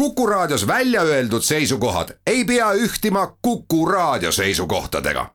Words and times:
Kuku 0.00 0.26
Raadios 0.26 0.66
välja 0.66 1.02
öeldud 1.02 1.42
seisukohad 1.42 2.08
ei 2.26 2.44
pea 2.44 2.72
ühtima 2.72 3.36
Kuku 3.42 3.86
Raadio 3.86 4.32
seisukohtadega. 4.32 5.26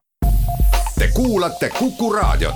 Te 0.99 1.07
kuulate 1.13 1.69
Kuku 1.69 2.13
Raadiot. 2.13 2.55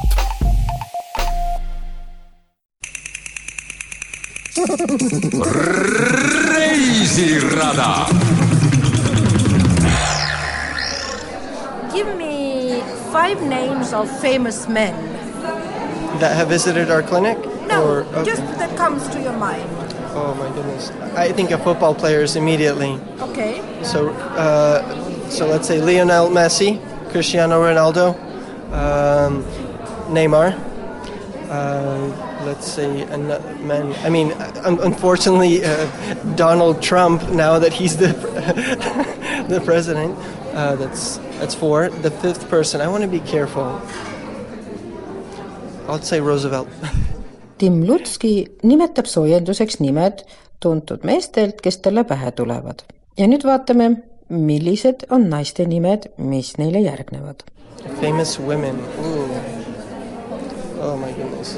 reisirada. 6.48 8.06
Give 11.94 12.16
me 12.16 12.84
five 13.12 13.42
names 13.42 13.94
of 13.94 14.10
famous 14.22 14.68
men. 14.68 14.96
that 16.20 16.36
have 16.36 16.50
visited 16.50 16.90
our 16.92 17.04
clinic? 17.04 17.38
No, 17.68 17.84
Or, 17.84 18.00
okay. 18.02 18.26
just 18.26 18.42
that 18.58 18.76
comes 18.76 19.08
to 19.10 19.20
your 19.20 19.34
mind. 19.34 19.79
Oh 20.12 20.34
my 20.36 20.50
goodness. 20.56 20.90
I 21.16 21.32
think 21.32 21.52
of 21.52 21.64
football 21.64 21.94
players 21.94 22.36
immediately. 22.36 23.00
Okay. 23.20 23.62
So, 23.84 24.10
uh, 24.10 25.30
so 25.30 25.48
let's 25.48 25.68
say 25.68 25.80
Lionel 25.82 26.30
Messi, 26.30 26.80
Cristiano 27.12 27.62
Ronaldo, 27.62 28.16
um, 28.74 29.44
Neymar. 30.14 30.58
Uh, 31.50 32.44
let's 32.46 32.72
say 32.72 33.02
another 33.04 33.56
man. 33.58 33.94
I 34.06 34.10
mean, 34.10 34.32
un- 34.64 34.80
unfortunately, 34.82 35.64
uh, 35.64 35.86
Donald 36.36 36.82
Trump. 36.82 37.28
Now 37.30 37.58
that 37.60 37.74
he's 37.74 37.98
the 37.98 38.08
the 39.50 39.62
president, 39.66 40.16
uh, 40.54 40.76
that's 40.76 41.18
that's 41.40 41.56
four. 41.56 41.90
The 41.90 42.12
fifth 42.12 42.50
person. 42.50 42.82
I 42.82 42.88
want 42.88 43.02
to 43.04 43.10
be 43.10 43.20
careful. 43.20 43.82
I'll 45.88 46.02
say 46.02 46.20
Roosevelt. 46.22 46.68
Tim 47.60 47.84
Lutski 47.88 48.48
nimetab 48.64 49.06
soojenduseks 49.06 49.82
nimed 49.84 50.24
tuntud 50.64 51.04
meestelt, 51.04 51.60
kes 51.62 51.78
talle 51.84 52.04
pähe 52.08 52.32
tulevad. 52.32 52.86
ja 53.18 53.28
nüüd 53.28 53.44
vaatame, 53.44 53.90
millised 54.30 55.04
on 55.12 55.28
naiste 55.30 55.66
nimed, 55.68 56.08
mis 56.18 56.54
neile 56.58 56.80
järgnevad. 56.80 57.44
Famous 58.02 58.40
women. 58.40 58.80
Oh 60.80 60.96
my 60.98 61.12
goodness. 61.14 61.58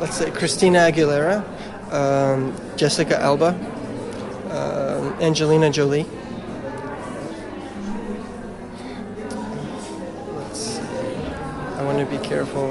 Let's 0.00 0.18
say 0.18 0.30
Christina 0.30 0.86
Aguilera, 0.86 1.42
um, 1.90 2.52
Jessica 2.76 3.18
Alba, 3.18 3.54
um, 4.50 5.14
Angelina 5.20 5.70
Jolie. 5.70 6.06
I 11.78 11.82
want 11.82 11.98
to 11.98 12.06
be 12.06 12.18
careful. 12.28 12.70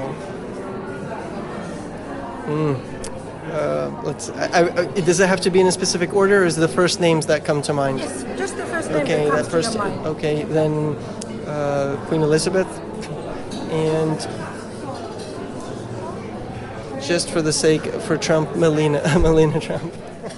Mm. 2.46 2.76
Uh, 3.52 3.90
let's. 4.02 4.30
I, 4.30 4.62
I, 4.62 4.86
does 5.00 5.20
it 5.20 5.28
have 5.28 5.40
to 5.42 5.50
be 5.50 5.60
in 5.60 5.66
a 5.66 5.72
specific 5.72 6.14
order, 6.14 6.42
or 6.42 6.46
is 6.46 6.56
it 6.56 6.60
the 6.60 6.68
first 6.68 7.00
names 7.00 7.26
that 7.26 7.44
come 7.44 7.62
to 7.62 7.72
mind? 7.72 7.98
Yes, 7.98 8.24
just 8.38 8.56
the 8.56 8.64
first 8.64 8.90
name 8.90 9.02
Okay, 9.02 9.24
that 9.24 9.44
that 9.44 9.50
first. 9.50 9.72
to 9.72 9.78
your 9.78 9.86
mind. 9.88 10.06
Okay, 10.06 10.44
then 10.44 10.96
uh, 11.46 11.96
Queen 12.08 12.22
Elizabeth, 12.22 12.66
and 13.70 14.18
just 17.06 17.30
for 17.30 17.42
the 17.42 17.52
sake 17.52 17.84
for 18.06 18.16
Trump, 18.16 18.56
Melina, 18.56 19.00
Melina 19.18 19.60
Trump. 19.60 19.92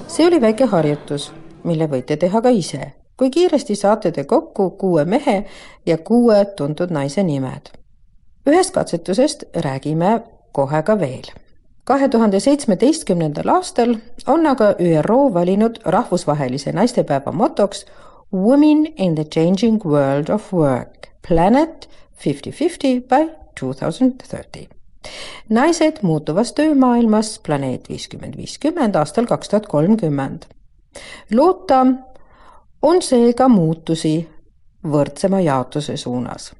see 0.08 0.26
oli 0.26 0.40
väike 0.40 0.66
harjutus, 0.66 1.30
mille 1.64 1.86
võite 1.86 2.16
teha 2.16 2.42
ka 2.42 2.48
ise. 2.50 2.92
kui 3.16 3.30
kiiresti 3.30 3.74
saate 3.74 4.10
te 4.12 4.24
kokku 4.24 4.70
kuue 4.70 5.04
mehe 5.04 5.46
ja 5.86 5.98
kuue 5.98 6.44
tuntud 6.56 6.90
naise 6.90 7.22
nimed? 7.22 7.70
ühest 8.46 8.74
katsetusest 8.74 9.44
räägime 9.54 10.20
kohe 10.52 10.82
ka 10.82 10.98
veel. 11.00 11.30
Kahe 11.86 12.08
tuhande 12.08 12.40
seitsmeteistkümnendal 12.40 13.48
aastal 13.48 13.94
on 14.26 14.46
aga 14.46 14.72
ÜRO 14.82 15.18
valinud 15.34 15.78
rahvusvahelise 15.84 16.72
naistepäeva 16.72 17.32
motoks 17.32 17.86
Women 18.34 18.86
in 18.96 19.14
the 19.14 19.24
changing 19.24 19.84
world 19.84 20.28
of 20.28 20.52
work, 20.52 21.06
planet 21.28 21.88
fifty 22.14 22.50
fifty 22.50 23.00
by 23.00 23.30
two 23.60 23.74
thousand 23.74 24.12
thirty 24.30 24.66
naised 25.50 26.02
muutuvas 26.02 26.52
töömaailmas 26.52 27.40
planeet 27.46 27.88
viiskümmend 27.88 28.36
viiskümmend 28.36 28.94
aastal 28.94 29.26
kaks 29.26 29.48
tuhat 29.48 29.66
kolmkümmend. 29.66 30.42
loota 31.34 31.86
on 32.82 33.02
seega 33.02 33.48
muutusi 33.48 34.28
võrdsema 34.84 35.40
jaotuse 35.40 35.96
suunas. 35.96 36.52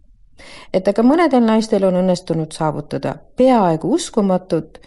et 0.72 0.88
aga 0.88 1.02
mõnedel 1.02 1.44
naistel 1.46 1.84
on 1.84 1.94
õnnestunud 1.94 2.52
saavutada 2.52 3.16
peaaegu 3.36 3.92
uskumatut, 3.92 4.78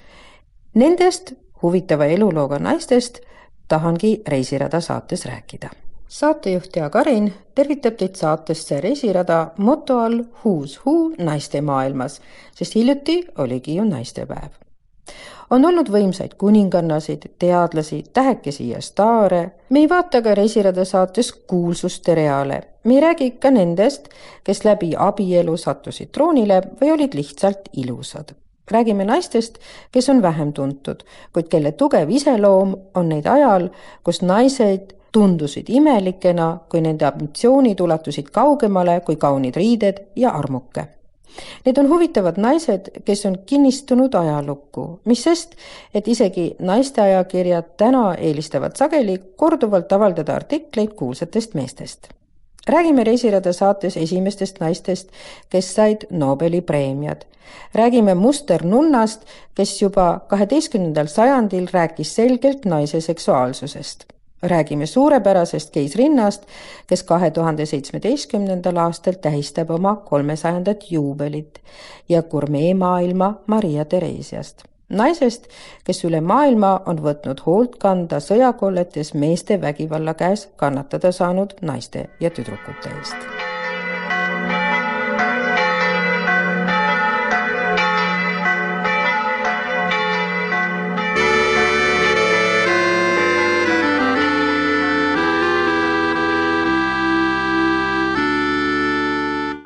nendest 0.73 1.33
huvitava 1.61 2.05
elulooga 2.05 2.59
naistest 2.59 3.19
tahangi 3.67 4.21
Reisirada 4.27 4.81
saates 4.81 5.25
rääkida 5.25 5.69
saatejuht 6.09 6.75
Jaak 6.75 6.95
Arin 6.95 7.33
tervitab 7.55 7.93
teid 7.97 8.15
saatesse 8.15 8.81
Reisirada 8.81 9.51
moto 9.57 9.99
all 9.99 10.23
Who's 10.23 10.79
Who 10.85 11.13
naistemaailmas, 11.17 12.21
sest 12.55 12.75
hiljuti 12.75 13.25
oligi 13.37 13.75
ju 13.75 13.83
naistepäev. 13.83 14.49
on 15.49 15.65
olnud 15.65 15.89
võimsaid 15.89 16.35
kuningannasid, 16.37 17.21
teadlasi, 17.39 18.03
tähekesi 18.13 18.69
ja 18.69 18.81
staare. 18.81 19.51
me 19.69 19.79
ei 19.79 19.89
vaata 19.89 20.21
ka 20.21 20.35
Reisirada 20.35 20.85
saates 20.85 21.31
kuulsustereale. 21.33 22.63
me 22.83 22.93
ei 22.93 23.01
räägi 23.01 23.31
ka 23.31 23.51
nendest, 23.51 24.09
kes 24.43 24.65
läbi 24.65 24.93
abielu 24.97 25.57
sattusid 25.57 26.09
troonile 26.11 26.61
või 26.81 26.91
olid 26.91 27.13
lihtsalt 27.13 27.69
ilusad 27.73 28.33
räägime 28.71 29.05
naistest, 29.05 29.57
kes 29.91 30.09
on 30.09 30.21
vähem 30.21 30.53
tuntud, 30.53 31.03
kuid 31.33 31.49
kelle 31.49 31.71
tugev 31.71 32.09
iseloom 32.09 32.75
on 32.95 33.09
neid 33.09 33.25
ajal, 33.27 33.69
kus 34.03 34.21
naised 34.21 34.93
tundusid 35.11 35.69
imelikena, 35.69 36.57
kui 36.69 36.81
nende 36.81 37.05
ambitsioonid 37.05 37.79
ulatusid 37.79 38.29
kaugemale 38.31 38.99
kui 39.05 39.15
kaunid 39.15 39.55
riided 39.55 40.03
ja 40.15 40.29
armuke. 40.37 40.85
Need 41.65 41.77
on 41.77 41.89
huvitavad 41.89 42.39
naised, 42.41 42.89
kes 43.05 43.25
on 43.25 43.37
kinnistunud 43.45 44.13
ajalukku, 44.13 44.99
mis 45.05 45.23
sest, 45.23 45.55
et 45.93 46.07
isegi 46.07 46.55
naisteajakirjad 46.59 47.75
täna 47.77 48.13
eelistavad 48.17 48.75
sageli 48.75 49.19
korduvalt 49.35 49.91
avaldada 49.93 50.35
artikleid 50.35 50.95
kuulsatest 50.97 51.53
meestest 51.53 52.09
räägime 52.67 53.03
Reisirada 53.03 53.53
saates 53.53 53.97
esimestest 53.97 54.59
naistest, 54.59 55.09
kes 55.49 55.75
said 55.75 55.97
Nobeli 56.09 56.61
preemiad. 56.61 57.21
räägime 57.75 58.15
musternunnast, 58.15 59.25
kes 59.55 59.81
juba 59.81 60.19
kaheteistkümnendal 60.27 61.07
sajandil 61.07 61.67
rääkis 61.71 62.15
selgelt 62.15 62.65
naise 62.65 63.01
seksuaalsusest. 63.01 64.05
räägime 64.43 64.85
suurepärasest 64.85 65.71
keisrinnast, 65.71 66.43
kes 66.87 67.03
kahe 67.03 67.31
tuhande 67.31 67.65
seitsmeteistkümnendal 67.65 68.77
aastal 68.77 69.13
tähistab 69.13 69.69
oma 69.69 69.95
kolmesajandat 69.95 70.91
juubelit 70.91 71.59
ja 72.09 72.23
gurmeemaailma 72.23 73.33
Maria 73.47 73.85
Theresiast 73.85 74.69
naisest, 74.89 75.47
kes 75.85 76.03
üle 76.05 76.21
maailma 76.21 76.73
on 76.85 77.01
võtnud 77.03 77.43
hoolt 77.45 77.77
kanda 77.81 78.19
sõjakolletes 78.23 79.13
meeste 79.13 79.61
vägivalla 79.61 80.13
käes 80.13 80.49
kannatada 80.55 81.11
saanud 81.11 81.55
naiste 81.61 82.09
ja 82.19 82.29
tüdrukute 82.29 82.97
eest. 82.97 83.48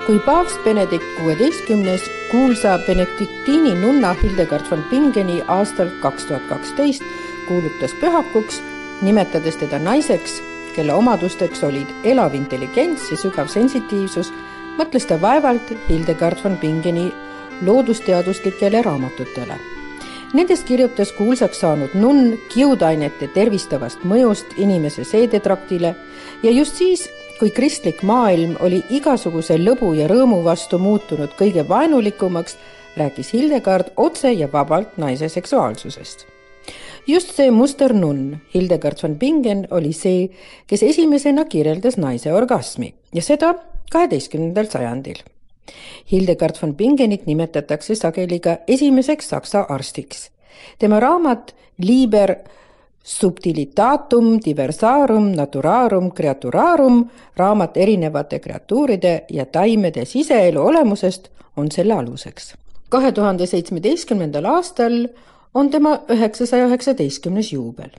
Kui 0.06 0.19
paavst 0.19 0.64
Benedikt 0.64 1.06
kuueteistkümnes 1.19 2.12
kuulsa 2.31 2.80
benediktiini 2.88 3.75
nunna 3.81 4.14
Hildegard 4.14 4.66
von 4.72 4.84
Bingeni 4.90 5.41
aastal 5.47 5.88
kaks 6.02 6.25
tuhat 6.25 6.44
kaksteist 6.50 7.03
kuulutas 7.47 7.94
pühakuks, 8.02 8.59
nimetades 9.02 9.56
teda 9.62 9.80
naiseks, 9.80 10.42
kelle 10.75 10.94
omadusteks 10.94 11.63
olid 11.63 11.88
elav 12.04 12.36
intelligents 12.36 13.07
ja 13.12 13.18
sügav 13.18 13.48
sensitiivsus, 13.48 14.33
mõtles 14.75 15.07
ta 15.07 15.22
vaevalt 15.22 15.72
Hildegard 15.88 16.44
von 16.44 16.57
Bingeni 16.60 17.07
loodusteaduslikele 17.62 18.81
raamatutele. 18.83 19.60
Nendes 20.33 20.68
kirjutas 20.68 21.12
kuulsaks 21.16 21.63
saanud 21.63 21.95
nunn 21.95 22.36
kiudainete 22.51 23.31
tervistavast 23.31 24.04
mõjust 24.04 24.57
inimese 24.57 25.07
seedetraktile 25.07 25.95
ja 26.44 26.51
just 26.51 26.75
siis 26.81 27.07
kui 27.39 27.51
kristlik 27.51 28.03
maailm 28.06 28.56
oli 28.62 28.81
igasuguse 28.94 29.57
lõbu 29.57 29.94
ja 29.97 30.07
rõõmu 30.12 30.44
vastu 30.45 30.80
muutunud 30.80 31.33
kõige 31.39 31.65
vaenulikumaks, 31.68 32.57
rääkis 32.97 33.33
Hildegard 33.33 33.94
otse 33.97 34.31
ja 34.31 34.47
vabalt 34.51 34.97
naise 34.97 35.30
seksuaalsusest. 35.30 36.25
just 37.07 37.35
see 37.35 37.51
musternunn, 37.51 38.38
Hildegard 38.53 38.97
von 39.03 39.15
Bingen, 39.19 39.68
oli 39.71 39.94
see, 39.94 40.30
kes 40.68 40.83
esimesena 40.83 41.45
kirjeldas 41.45 41.97
naise 41.97 42.33
orgasmi 42.33 42.94
ja 43.13 43.21
seda 43.21 43.56
kaheteistkümnendal 43.91 44.69
sajandil. 44.71 45.19
Hildegard 46.12 46.56
von 46.62 46.75
Bingenit 46.75 47.25
nimetatakse 47.25 47.95
sageli 47.95 48.39
ka 48.39 48.57
esimeseks 48.68 49.29
saksa 49.29 49.65
arstiks. 49.69 50.29
tema 50.79 51.00
raamat 51.00 51.56
Liiber 51.77 52.36
Subtilitatum 53.03 54.39
diversarum 54.45 55.33
naturarum 55.35 56.11
creaturarum 56.15 57.01
raamat 57.38 57.77
erinevate 57.77 58.39
kreatuuride 58.39 59.25
ja 59.29 59.45
taimede 59.45 60.05
siseelu 60.05 60.61
olemusest 60.61 61.27
on 61.57 61.71
selle 61.71 61.94
aluseks. 61.94 62.53
kahe 62.89 63.11
tuhande 63.11 63.45
seitsmeteistkümnendal 63.45 64.45
aastal 64.45 65.07
on 65.53 65.69
tema 65.69 66.00
üheksasaja 66.09 66.67
üheksateistkümnes 66.67 67.53
juubel 67.53 67.89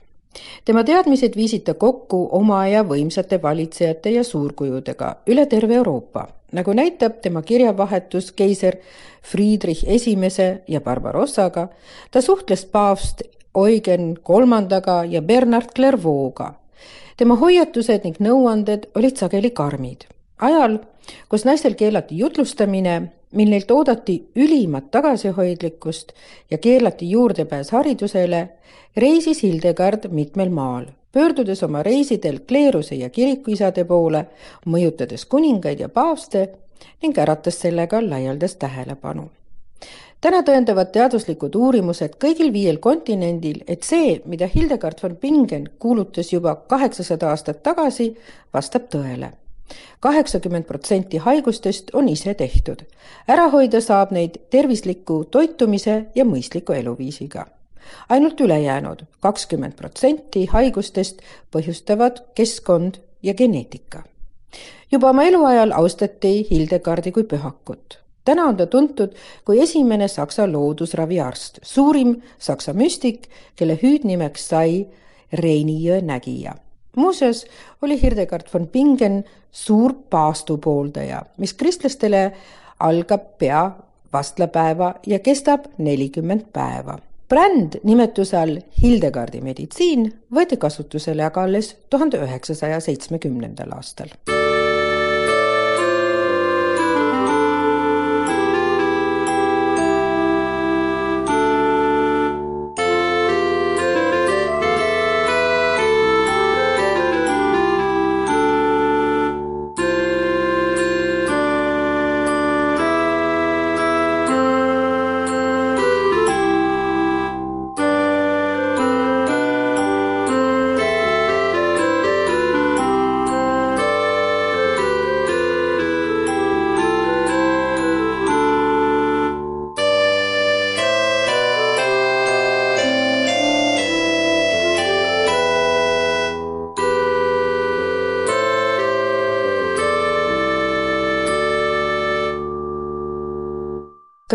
tema 0.65 0.83
teadmised 0.83 1.35
viisid 1.35 1.63
ta 1.67 1.73
kokku 1.73 2.29
oma 2.31 2.59
aja 2.59 2.83
võimsate 2.83 3.41
valitsejate 3.41 4.09
ja 4.09 4.23
suurkujudega 4.23 5.15
üle 5.27 5.45
terve 5.45 5.75
Euroopa, 5.75 6.27
nagu 6.51 6.73
näitab 6.73 7.21
tema 7.21 7.41
kirjavahetus 7.41 8.31
keiser 8.31 8.77
Friedrich 9.23 9.85
Esimese 9.87 10.63
ja 10.67 10.81
Barbarossaga. 10.81 11.67
ta 12.11 12.21
suhtles 12.21 12.65
paavst 12.65 13.21
Eugen 13.55 14.17
Kolmandaga 14.23 15.03
ja 15.05 15.21
Bernard 15.21 15.69
Clairvaut'ga. 15.75 16.53
tema 17.17 17.35
hoiatused 17.35 18.03
ning 18.03 18.17
nõuanded 18.19 18.89
olid 18.95 19.15
sageli 19.17 19.49
karmid. 19.49 20.03
ajal, 20.41 20.79
kus 21.29 21.45
naistel 21.45 21.73
keelati 21.73 22.17
jutlustamine, 22.17 23.11
mil 23.31 23.49
neilt 23.49 23.71
oodati 23.71 24.17
ülimat 24.35 24.91
tagasihoidlikkust 24.91 26.11
ja 26.51 26.57
keelati 26.57 27.09
juurdepääs 27.09 27.71
haridusele, 27.71 28.49
reisis 28.97 29.43
Hildegard 29.43 30.09
mitmel 30.11 30.49
maal, 30.49 30.85
pöördudes 31.11 31.63
oma 31.63 31.83
reisidel 31.83 32.39
kleeruse 32.47 32.95
ja 32.95 33.09
kirikuisade 33.09 33.85
poole, 33.85 34.25
mõjutades 34.65 35.25
kuningaid 35.25 35.79
ja 35.79 35.89
paavste 35.89 36.49
ning 37.01 37.17
äratas 37.17 37.61
sellega 37.61 38.03
laialdast 38.09 38.59
tähelepanu. 38.59 39.29
Täna 40.21 40.41
tõendavad 40.43 40.91
teaduslikud 40.91 41.55
uurimused 41.55 42.17
kõigil 42.21 42.53
viiel 42.53 42.77
kontinendil, 42.77 43.63
et 43.67 43.83
see, 43.83 44.21
mida 44.25 44.47
Hildegard 44.47 45.01
von 45.03 45.15
Bingen 45.15 45.69
kuulutas 45.79 46.33
juba 46.33 46.55
kaheksasada 46.55 47.29
aastat 47.29 47.63
tagasi, 47.63 48.15
vastab 48.53 48.89
tõele 48.91 49.31
kaheksakümmend 49.99 50.67
protsenti 50.69 51.17
haigustest 51.17 51.89
on 51.93 52.09
ise 52.09 52.33
tehtud. 52.33 52.83
ära 53.27 53.49
hoida 53.49 53.81
saab 53.81 54.11
neid 54.11 54.37
tervisliku 54.49 55.23
toitumise 55.25 56.05
ja 56.15 56.25
mõistliku 56.25 56.73
eluviisiga 56.77 57.47
ainult 58.09 58.41
ülejäänud 58.41 59.03
kakskümmend 59.19 59.73
protsenti 59.73 60.45
haigustest 60.45 61.21
põhjustavad 61.51 62.21
keskkond 62.35 62.95
ja 63.23 63.33
geneetika. 63.33 64.03
juba 64.91 65.09
oma 65.09 65.23
eluajal 65.23 65.71
austati 65.71 66.47
Hildegardi 66.51 67.11
kui 67.11 67.23
pühakut. 67.23 68.04
Täna 68.25 68.47
on 68.49 68.57
ta 68.57 68.65
tuntud 68.65 69.15
kui 69.45 69.61
esimene 69.61 70.07
saksa 70.07 70.47
loodusraviarst, 70.51 71.59
suurim 71.61 72.15
saksa 72.39 72.73
müstik, 72.73 73.29
kelle 73.55 73.79
hüüdnimeks 73.81 74.49
sai 74.49 74.85
Reini 75.33 75.79
jõe 75.83 76.01
nägija. 76.01 76.55
muuseas 76.95 77.45
oli 77.81 78.01
Hildegard 78.01 78.47
von 78.53 78.67
Bingen 78.67 79.23
suur 79.51 79.93
paastu 80.09 80.57
pooldaja, 80.57 81.25
mis 81.37 81.53
kristlastele 81.53 82.31
algab 82.79 83.37
pea 83.37 83.71
vastlapäeva 84.13 84.93
ja 85.07 85.19
kestab 85.19 85.65
nelikümmend 85.77 86.47
päeva 86.53 86.99
bränd 87.29 87.79
nimetuse 87.83 88.37
all 88.37 88.59
Hildegardi 88.81 89.41
meditsiin 89.41 90.05
võeti 90.33 90.59
kasutusele 90.61 91.25
aga 91.25 91.47
alles 91.49 91.73
tuhande 91.89 92.21
üheksasaja 92.21 92.79
seitsmekümnendal 92.85 93.73
aastal 93.79 94.13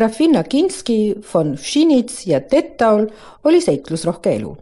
Grafinna 0.00 0.42
Kinski 0.44 1.14
von 1.34 1.58
Schinitz 1.58 2.26
ja 2.26 2.40
Tettaul 2.40 3.06
oli 3.44 3.60
seiklusrohke 3.60 4.32
elu. 4.32 4.56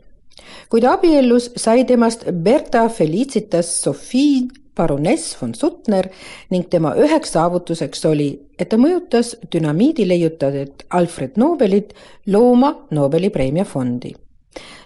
kui 0.69 0.81
ta 0.81 0.96
abiellus, 0.96 1.52
sai 1.56 1.85
temast 1.85 2.25
Berta 2.32 2.88
Felicitas 2.88 3.70
Sophie 3.82 4.49
baroness 4.76 5.37
von 5.43 5.55
Suttner 5.55 6.08
ning 6.50 6.67
tema 6.70 6.96
üheks 6.99 7.37
saavutuseks 7.37 8.05
oli, 8.11 8.29
et 8.58 8.69
ta 8.69 8.76
mõjutas 8.76 9.37
dünamiidi 9.52 10.08
leiutajaid 10.08 10.88
Alfred 10.90 11.38
Nobelit 11.38 11.94
looma 12.26 12.75
Nobeli 12.91 13.31
preemia 13.31 13.64
fondi. 13.64 14.14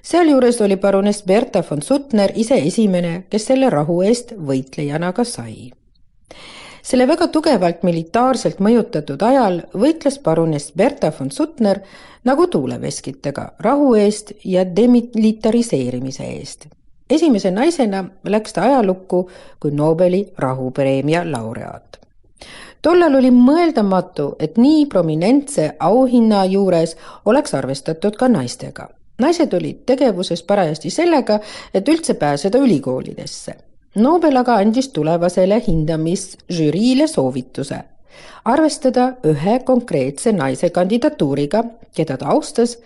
sealjuures 0.03 0.61
oli 0.61 0.77
baroness 0.77 1.25
Berta 1.25 1.65
von 1.71 1.83
Suttner 1.83 2.33
ise 2.35 2.61
esimene, 2.61 3.23
kes 3.31 3.47
selle 3.47 3.71
rahu 3.71 4.03
eest 4.03 4.37
võitlejana 4.37 5.13
ka 5.13 5.25
sai 5.25 5.73
selle 6.83 7.07
väga 7.07 7.29
tugevalt 7.29 7.83
militaarselt 7.87 8.59
mõjutatud 8.61 9.23
ajal 9.23 9.61
võitles 9.79 10.19
paruness 10.23 10.73
Berta 10.77 11.13
von 11.19 11.31
Suttner 11.31 11.81
nagu 12.25 12.47
tuuleveskitega 12.47 13.47
rahu 13.61 13.95
eest 13.95 14.33
ja 14.45 14.65
demilitariseerimise 14.77 16.25
eest. 16.25 16.67
esimese 17.11 17.51
naisena 17.51 18.05
läks 18.25 18.53
ta 18.53 18.63
ajalukku 18.63 19.31
kui 19.61 19.71
Nobeli 19.71 20.33
rahupreemia 20.39 21.23
laureaat. 21.31 22.01
tollal 22.83 23.15
oli 23.15 23.31
mõeldamatu, 23.31 24.35
et 24.39 24.59
nii 24.59 24.87
prominentse 24.87 25.77
auhinna 25.79 26.45
juures 26.45 26.97
oleks 27.25 27.55
arvestatud 27.55 28.17
ka 28.17 28.29
naistega. 28.29 28.89
naised 29.19 29.53
olid 29.55 29.85
tegevuses 29.87 30.43
parajasti 30.43 30.91
sellega, 30.91 31.41
et 31.75 31.89
üldse 31.89 32.15
pääseda 32.15 32.59
ülikoolidesse 32.59 33.72
Nobel 33.95 34.37
aga 34.41 34.57
andis 34.57 34.89
tulevasele 34.89 35.59
hindamisžüriile 35.67 37.09
soovituse 37.09 37.83
arvestada 38.45 39.17
ühe 39.29 39.59
konkreetse 39.65 40.33
naise 40.33 40.71
kandidatuuriga, 40.75 41.63
keda 41.95 42.17
ta 42.19 42.33
austas, 42.35 42.77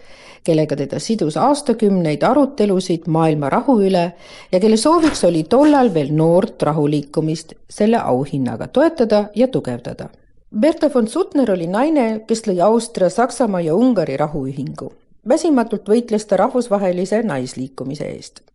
kellega 0.46 0.76
teda 0.78 1.00
sidus 1.02 1.36
aastakümneid 1.40 2.22
arutelusid 2.26 3.08
maailma 3.10 3.50
rahu 3.50 3.78
üle 3.82 4.04
ja 4.52 4.60
kelle 4.60 4.76
sooviks 4.76 5.24
oli 5.26 5.44
tollal 5.50 5.92
veel 5.94 6.12
noort 6.14 6.62
rahuliikumist 6.62 7.56
selle 7.68 7.98
auhinnaga 7.98 8.68
toetada 8.68 9.26
ja 9.34 9.48
tugevdada. 9.48 10.08
Berta 10.56 10.90
von 10.94 11.08
Suttner 11.08 11.50
oli 11.50 11.66
naine, 11.66 12.22
kes 12.26 12.46
lõi 12.46 12.60
Austria, 12.62 13.10
Saksamaa 13.10 13.60
ja 13.60 13.74
Ungari 13.74 14.16
rahuühingu. 14.16 14.92
väsimatult 15.28 15.88
võitles 15.88 16.26
ta 16.26 16.36
rahvusvahelise 16.36 17.22
naisliikumise 17.22 18.04
eest 18.04 18.46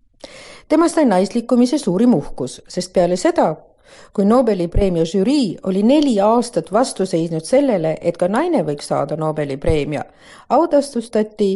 temast 0.69 0.95
sai 0.95 1.05
naisliikumise 1.05 1.77
suurim 1.77 2.13
uhkus, 2.13 2.61
sest 2.67 2.93
peale 2.93 3.15
seda, 3.15 3.55
kui 4.13 4.25
Nobeli 4.25 4.67
preemia 4.67 5.05
žürii 5.05 5.57
oli 5.67 5.83
neli 5.83 6.19
aastat 6.19 6.71
vastu 6.71 7.05
seisnud 7.05 7.45
sellele, 7.47 7.97
et 8.01 8.17
ka 8.17 8.27
naine 8.27 8.63
võiks 8.67 8.87
saada 8.91 9.17
Nobeli 9.19 9.57
preemia, 9.57 10.03
autastustati 10.49 11.55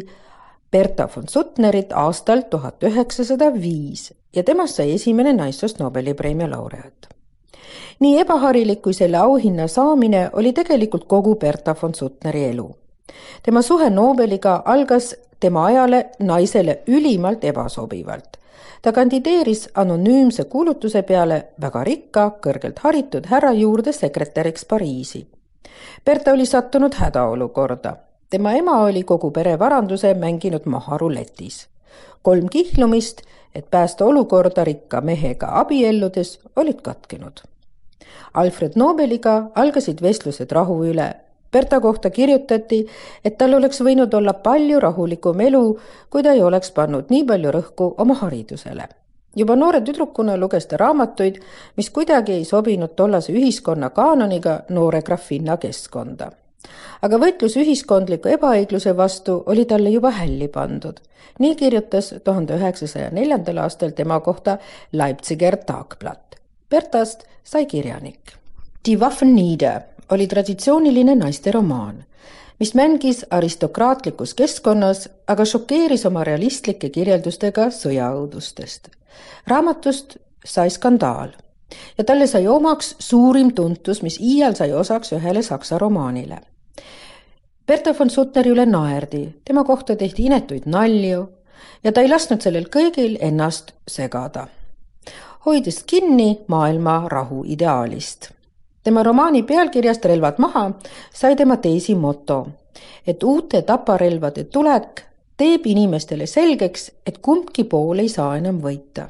Berta 0.72 1.08
von 1.16 1.28
Suttnerit 1.30 1.94
aastal 1.94 2.42
tuhat 2.50 2.84
üheksasada 2.84 3.52
viis 3.54 4.10
ja 4.36 4.44
temast 4.44 4.76
sai 4.76 4.92
esimene 4.94 5.34
naissoost 5.34 5.80
Nobeli 5.80 6.14
preemia 6.14 6.50
laureaat. 6.52 7.08
nii 8.00 8.20
ebaharilik 8.20 8.82
kui 8.82 8.94
selle 8.94 9.18
auhinna 9.18 9.68
saamine 9.68 10.30
oli 10.34 10.54
tegelikult 10.54 11.06
kogu 11.08 11.36
Berta 11.36 11.76
von 11.82 11.96
Suttneri 11.96 12.44
elu. 12.44 12.76
tema 13.44 13.62
suhe 13.62 13.90
Nobeliga 13.90 14.62
algas 14.66 15.16
tema 15.40 15.66
ajale 15.66 16.10
naisele 16.20 16.82
ülimalt 16.88 17.44
ebasobivalt 17.44 18.38
ta 18.82 18.92
kandideeris 18.92 19.70
anonüümse 19.76 20.44
kuulutuse 20.44 21.02
peale 21.02 21.46
väga 21.62 21.84
rikka, 21.84 22.32
kõrgelt 22.42 22.80
haritud 22.80 23.26
härra 23.26 23.52
juurde 23.52 23.92
sekretäriks 23.92 24.66
Pariisi. 24.66 25.28
Berta 26.06 26.32
oli 26.32 26.46
sattunud 26.46 26.94
hädaolukorda. 26.94 27.96
tema 28.30 28.54
ema 28.54 28.84
oli 28.84 29.04
kogu 29.04 29.32
pere 29.32 29.60
varanduse 29.60 30.14
mänginud 30.14 30.66
maha 30.66 30.98
ruletis. 30.98 31.68
kolm 32.22 32.50
kihlumist, 32.50 33.22
et 33.56 33.72
päästa 33.72 34.06
olukorda 34.06 34.64
rikka 34.64 35.02
mehega 35.02 35.48
abielludes, 35.52 36.40
olid 36.56 36.82
katkenud. 36.82 37.40
Alfred 38.34 38.72
Nobeliga 38.76 39.52
algasid 39.56 40.02
vestlused 40.02 40.52
rahu 40.52 40.84
üle. 40.86 41.14
Berta 41.56 41.80
kohta 41.80 42.10
kirjutati, 42.10 42.82
et 43.24 43.38
tal 43.38 43.54
oleks 43.56 43.80
võinud 43.80 44.12
olla 44.18 44.34
palju 44.44 44.80
rahulikum 44.84 45.40
elu, 45.40 45.62
kui 46.12 46.24
ta 46.26 46.34
ei 46.36 46.42
oleks 46.44 46.74
pannud 46.76 47.14
nii 47.14 47.24
palju 47.30 47.54
rõhku 47.56 47.88
oma 48.04 48.18
haridusele. 48.20 48.88
juba 49.36 49.56
noore 49.56 49.80
tüdrukuna 49.82 50.36
luges 50.40 50.68
ta 50.68 50.78
raamatuid, 50.78 51.40
mis 51.78 51.90
kuidagi 51.90 52.34
ei 52.34 52.44
sobinud 52.46 52.96
tollase 52.96 53.34
ühiskonna 53.34 53.90
kaanoniga 53.90 54.58
noore 54.70 55.02
grafinna 55.02 55.58
keskkonda. 55.58 56.30
aga 57.02 57.22
võitlus 57.24 57.56
ühiskondliku 57.64 58.36
ebaõigluse 58.36 58.98
vastu 58.98 59.44
oli 59.46 59.66
talle 59.66 59.90
juba 59.90 60.12
hälli 60.12 60.48
pandud. 60.48 61.00
nii 61.40 61.56
kirjutas 61.56 62.16
tuhande 62.24 62.60
üheksasaja 62.60 63.10
neljandal 63.12 63.58
aastal 63.58 63.90
tema 63.90 64.20
kohta 64.20 64.58
Leipziger 64.92 65.58
Tagblatt. 65.58 66.36
Bertast 66.70 67.24
sai 67.44 67.66
kirjanik. 67.66 68.36
Die 68.86 68.98
Waffen 69.00 69.36
nieder 69.36 69.95
oli 70.12 70.28
traditsiooniline 70.28 71.16
naisteromaan, 71.16 72.04
mis 72.60 72.74
mängis 72.74 73.26
aristokraatlikus 73.30 74.34
keskkonnas, 74.34 75.10
aga 75.28 75.46
šokeeris 75.46 76.06
oma 76.06 76.24
realistlike 76.24 76.90
kirjeldustega 76.90 77.70
sõjaõudustest. 77.70 78.88
raamatust 79.48 80.18
sai 80.46 80.70
skandaal 80.70 81.30
ja 81.98 82.04
talle 82.04 82.28
sai 82.28 82.48
omaks 82.48 82.96
suurim 83.00 83.54
tuntus, 83.54 84.02
mis 84.02 84.20
iial 84.20 84.56
sai 84.56 84.74
osaks 84.74 85.14
ühele 85.14 85.42
saksa 85.42 85.78
romaanile. 85.78 86.40
Berta 87.68 87.96
von 88.00 88.10
Suttneri 88.10 88.50
üle 88.50 88.66
naerdi, 88.66 89.36
tema 89.46 89.64
kohta 89.64 89.96
tehti 89.96 90.26
inetuid 90.26 90.64
nalju 90.66 91.30
ja 91.84 91.92
ta 91.92 92.02
ei 92.02 92.10
lasknud 92.10 92.42
sellel 92.42 92.70
kõigil 92.70 93.18
ennast 93.22 93.74
segada, 93.88 94.48
hoides 95.46 95.84
kinni 95.84 96.46
maailma 96.48 97.06
rahu 97.10 97.44
ideaalist 97.48 98.35
tema 98.86 99.04
romaani 99.04 99.42
pealkirjast 99.44 100.06
Relvad 100.06 100.38
maha 100.38 100.72
sai 101.14 101.36
tema 101.36 101.58
teesi 101.58 101.96
moto, 101.96 102.48
et 103.08 103.24
uute 103.24 103.62
taparelvade 103.66 104.44
tulek 104.54 105.02
teeb 105.38 105.66
inimestele 105.66 106.28
selgeks, 106.30 106.92
et 107.06 107.18
kumbki 107.18 107.66
pool 107.72 108.04
ei 108.04 108.10
saa 108.10 108.36
enam 108.38 108.62
võita. 108.62 109.08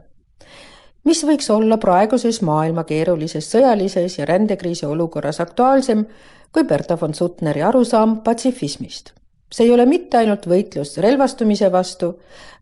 mis 1.04 1.24
võiks 1.28 1.52
olla 1.54 1.78
praeguses 1.78 2.40
maailma 2.42 2.84
keerulises 2.84 3.52
sõjalises 3.52 4.16
ja 4.20 4.26
rändekriisi 4.26 4.86
olukorras 4.86 5.42
aktuaalsem 5.44 6.06
kui 6.52 6.64
Berta 6.64 6.98
von 7.02 7.14
Suttneri 7.14 7.62
arusaam 7.62 8.22
patsifismist. 8.22 9.12
see 9.52 9.66
ei 9.66 9.74
ole 9.74 9.86
mitte 9.86 10.18
ainult 10.18 10.48
võitlus 10.48 10.98
relvastumise 10.98 11.72
vastu, 11.72 12.14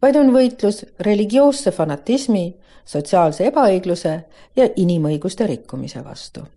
vaid 0.01 0.15
on 0.15 0.33
võitlus 0.33 0.85
religioosse 0.99 1.71
fanatismi, 1.71 2.55
sotsiaalse 2.85 3.47
ebaõigluse 3.53 4.17
ja 4.55 4.69
inimõiguste 4.75 5.47
rikkumise 5.47 6.03
vastu 6.03 6.47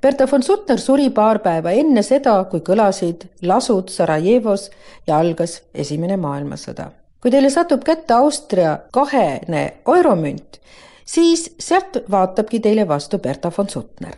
Berta 0.00 0.26
von 0.30 0.42
Suttner 0.42 0.80
suri 0.80 1.10
paar 1.10 1.38
päeva 1.44 1.72
enne 1.76 2.02
seda, 2.02 2.38
kui 2.50 2.62
kõlasid 2.64 3.26
lasud 3.42 3.90
Sarajevos 3.92 4.70
ja 5.06 5.18
algas 5.18 5.60
Esimene 5.74 6.16
maailmasõda. 6.16 6.90
kui 7.20 7.30
teile 7.30 7.50
satub 7.50 7.84
kätte 7.84 8.14
Austria 8.14 8.78
kahene 8.92 9.82
euromünt, 9.86 10.60
siis 11.04 11.50
sealt 11.58 11.98
vaatabki 12.10 12.60
teile 12.60 12.88
vastu 12.88 13.18
Berta 13.18 13.52
von 13.58 13.68
Suttner, 13.68 14.16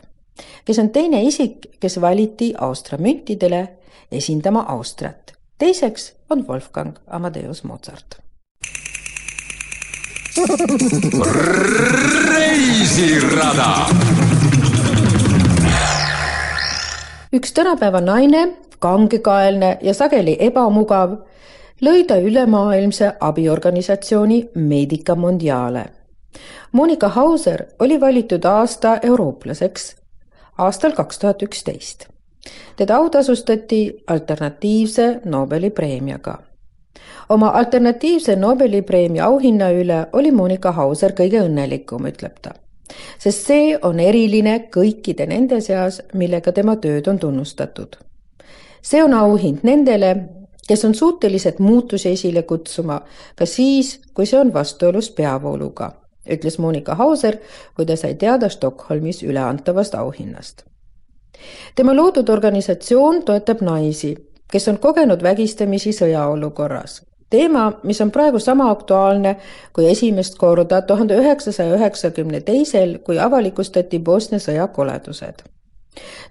kes 0.64 0.78
on 0.78 0.90
teine 0.90 1.22
isik, 1.22 1.66
kes 1.80 2.00
valiti 2.00 2.54
Austria 2.58 2.98
müntidele 2.98 3.68
esindama 4.12 4.64
Austriat. 4.68 5.32
teiseks 5.58 6.12
on 6.30 6.46
Wolfgang 6.48 6.96
Amadeus 7.06 7.64
Mozart. 7.64 8.22
reisirada 12.28 13.86
üks 17.32 17.52
tänapäeva 17.52 18.00
naine, 18.00 18.48
kangekaelne 18.78 19.78
ja 19.82 19.94
sageli 19.94 20.36
ebamugav, 20.40 21.16
lõi 21.80 22.04
ta 22.04 22.18
ülemaailmse 22.20 23.12
abiorganisatsiooni 23.20 24.50
Medica 24.54 25.14
Mondiale. 25.14 25.84
Monika 26.72 27.08
Hauser 27.08 27.64
oli 27.78 28.00
valitud 28.00 28.44
aasta 28.44 28.98
eurooplaseks 29.02 29.94
aastal 30.58 30.92
kaks 30.92 31.18
tuhat 31.18 31.42
üksteist. 31.42 32.06
teda 32.76 32.96
autasustati 32.96 34.04
alternatiivse 34.06 35.20
Nobeli 35.24 35.70
preemiaga. 35.70 36.38
oma 37.28 37.48
alternatiivse 37.48 38.36
Nobeli 38.36 38.82
preemia 38.82 39.26
auhinna 39.26 39.70
üle 39.70 40.06
oli 40.12 40.32
Monika 40.32 40.72
Hauser 40.72 41.12
kõige 41.12 41.40
õnnelikum, 41.48 42.06
ütleb 42.06 42.36
ta 42.42 42.61
sest 43.18 43.46
see 43.46 43.78
on 43.82 44.00
eriline 44.00 44.58
kõikide 44.74 45.26
nende 45.26 45.60
seas, 45.60 46.00
millega 46.14 46.52
tema 46.52 46.76
tööd 46.76 47.08
on 47.08 47.18
tunnustatud. 47.18 47.96
see 48.82 49.02
on 49.02 49.14
auhind 49.14 49.62
nendele, 49.62 50.14
kes 50.68 50.84
on 50.84 50.94
suutelised 50.94 51.58
muutusi 51.58 52.08
esile 52.08 52.42
kutsuma 52.42 53.00
ka 53.36 53.46
siis, 53.46 54.00
kui 54.14 54.26
see 54.26 54.40
on 54.40 54.52
vastuolus 54.54 55.10
peavooluga, 55.10 55.92
ütles 56.30 56.58
Monika 56.58 56.94
Hauser, 56.94 57.38
kui 57.76 57.86
ta 57.86 57.96
sai 57.96 58.14
teada 58.14 58.48
Stockholmis 58.48 59.22
üleantavast 59.22 59.94
auhinnast. 59.94 60.64
tema 61.74 61.96
loodud 61.96 62.28
organisatsioon 62.28 63.22
toetab 63.24 63.60
naisi, 63.60 64.16
kes 64.52 64.68
on 64.68 64.78
kogenud 64.78 65.22
vägistamisi 65.22 65.92
sõjaolukorras 65.92 67.02
teema, 67.32 67.72
mis 67.82 68.00
on 68.00 68.10
praegu 68.12 68.38
sama 68.38 68.70
aktuaalne 68.70 69.36
kui 69.72 69.88
esimest 69.90 70.36
korda 70.38 70.82
tuhande 70.82 71.16
üheksasaja 71.16 71.78
üheksakümne 71.78 72.40
teisel, 72.40 72.98
kui 73.06 73.18
avalikustati 73.18 73.98
Bosnia 73.98 74.40
sõja 74.40 74.68
koledused. 74.68 75.42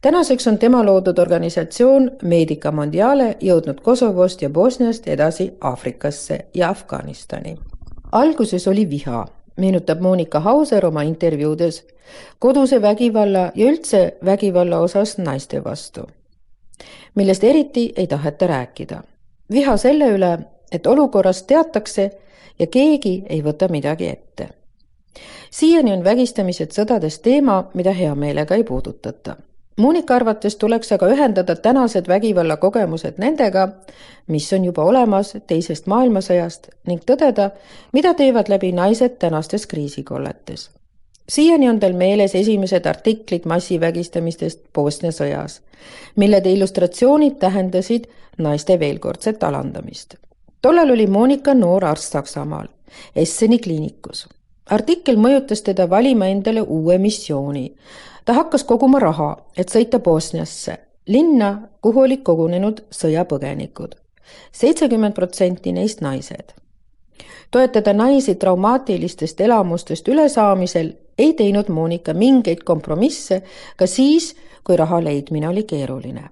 tänaseks 0.02 0.48
on 0.48 0.58
tema 0.58 0.86
loodud 0.86 1.20
organisatsioon 1.20 2.12
Medica 2.24 2.72
Mondiale 2.72 3.36
jõudnud 3.42 3.82
Kosovost 3.82 4.42
ja 4.42 4.50
Bosniast 4.50 5.08
edasi 5.08 5.52
Aafrikasse 5.62 6.40
ja 6.54 6.70
Afganistani. 6.70 7.58
alguses 8.12 8.68
oli 8.68 8.90
viha, 8.90 9.26
meenutab 9.58 10.00
Monika 10.02 10.40
Hauser 10.40 10.86
oma 10.86 11.02
intervjuudes, 11.02 11.86
koduse 12.40 12.82
vägivalla 12.82 13.52
ja 13.56 13.72
üldse 13.72 14.18
vägivalla 14.26 14.78
osas 14.78 15.18
naiste 15.18 15.64
vastu, 15.64 16.02
millest 17.16 17.44
eriti 17.44 17.94
ei 17.96 18.08
taheta 18.08 18.48
rääkida 18.48 19.02
viha 19.52 19.78
selle 19.78 20.08
üle, 20.16 20.32
et 20.72 20.88
olukorrast 20.88 21.48
teatakse 21.48 22.12
ja 22.60 22.68
keegi 22.68 23.24
ei 23.30 23.44
võta 23.44 23.68
midagi 23.70 24.08
ette. 24.08 24.50
siiani 25.52 25.94
on 25.94 26.04
vägistamised 26.04 26.72
sõdades 26.72 27.20
teema, 27.20 27.64
mida 27.74 27.92
hea 27.92 28.16
meelega 28.16 28.56
ei 28.56 28.64
puudutata. 28.64 29.36
Monika 29.78 30.16
arvates 30.16 30.56
tuleks 30.56 30.92
aga 30.92 31.08
ühendada 31.08 31.56
tänased 31.56 32.08
vägivallakogemused 32.08 33.18
nendega, 33.18 33.70
mis 34.28 34.54
on 34.54 34.66
juba 34.66 34.84
olemas 34.84 35.34
teisest 35.48 35.88
maailmasõjast 35.88 36.70
ning 36.88 37.02
tõdeda, 37.08 37.50
mida 37.94 38.14
teevad 38.14 38.50
läbi 38.50 38.72
naised 38.72 39.18
tänastes 39.20 39.68
kriisikolletes 39.68 40.70
siiani 41.32 41.70
on 41.70 41.80
tal 41.80 41.94
meeles 41.94 42.36
esimesed 42.36 42.86
artiklid 42.86 43.46
massivägistamistest 43.48 44.66
Bosnia 44.76 45.12
sõjas, 45.16 45.62
millede 46.16 46.52
illustratsioonid 46.52 47.40
tähendasid 47.40 48.10
naiste 48.38 48.80
veelkordset 48.80 49.44
alandamist 49.44 50.20
tollal 50.62 50.90
oli 50.90 51.08
Monika 51.08 51.54
noor 51.54 51.86
arst 51.86 52.12
Saksamaal, 52.12 52.68
Esseni 53.16 53.60
kliinikus. 53.60 54.28
artikkel 54.70 55.18
mõjutas 55.18 55.64
teda 55.64 55.90
valima 55.90 56.28
endale 56.28 56.62
uue 56.62 56.98
missiooni. 56.98 57.76
ta 58.26 58.34
hakkas 58.34 58.64
koguma 58.64 59.00
raha, 59.00 59.38
et 59.58 59.70
sõita 59.70 60.00
Bosniasse, 60.00 60.78
linna, 61.08 61.62
kuhu 61.82 62.00
olid 62.00 62.22
kogunenud 62.24 62.84
sõjapõgenikud. 62.92 63.96
seitsekümmend 64.52 65.14
protsenti 65.14 65.72
neist 65.72 66.02
naised. 66.02 66.54
toetada 67.52 67.94
naisi 67.94 68.36
traumaatilistest 68.36 69.42
elamustest 69.42 70.08
ülesaamisel 70.08 70.94
ei 71.18 71.34
teinud 71.34 71.70
Monika 71.70 72.14
mingeid 72.14 72.64
kompromisse 72.64 73.44
ka 73.78 73.88
siis, 73.88 74.36
kui 74.64 74.78
raha 74.78 75.04
leidmine 75.04 75.50
oli 75.50 75.64
keeruline 75.64 76.30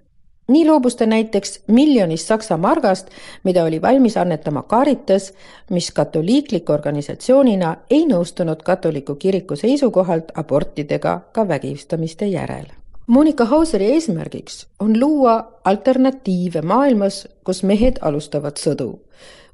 nii 0.50 0.66
loobus 0.68 0.96
ta 0.96 1.06
näiteks 1.06 1.60
miljonist 1.68 2.28
Saksa 2.28 2.58
margast, 2.58 3.08
mida 3.44 3.64
oli 3.64 3.82
valmis 3.82 4.18
annetama 4.18 4.64
Caritas, 4.64 5.34
mis 5.70 5.92
katoliikliku 5.92 6.74
organisatsioonina 6.74 7.76
ei 7.90 8.06
nõustunud 8.10 8.64
katoliku 8.64 9.16
kiriku 9.16 9.56
seisukohalt 9.56 10.32
abortidega 10.36 11.20
ka 11.32 11.48
vägistamiste 11.48 12.28
järel. 12.28 12.66
Monika 13.08 13.46
Hauseri 13.46 13.92
eesmärgiks 13.92 14.68
on 14.80 15.00
luua 15.00 15.60
alternatiive 15.66 16.62
maailmas, 16.62 17.28
kus 17.44 17.64
mehed 17.64 17.98
alustavad 18.02 18.62
sõdu, 18.62 19.00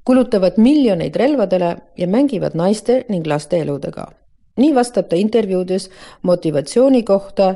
kulutavad 0.06 0.58
miljoneid 0.58 1.16
relvadele 1.16 1.78
ja 1.98 2.08
mängivad 2.08 2.56
naiste 2.56 3.06
ning 3.10 3.28
laste 3.28 3.62
eludega. 3.62 4.12
nii 4.58 4.76
vastab 4.76 5.08
ta 5.08 5.16
intervjuudes 5.16 5.90
motivatsiooni 6.22 7.04
kohta 7.04 7.56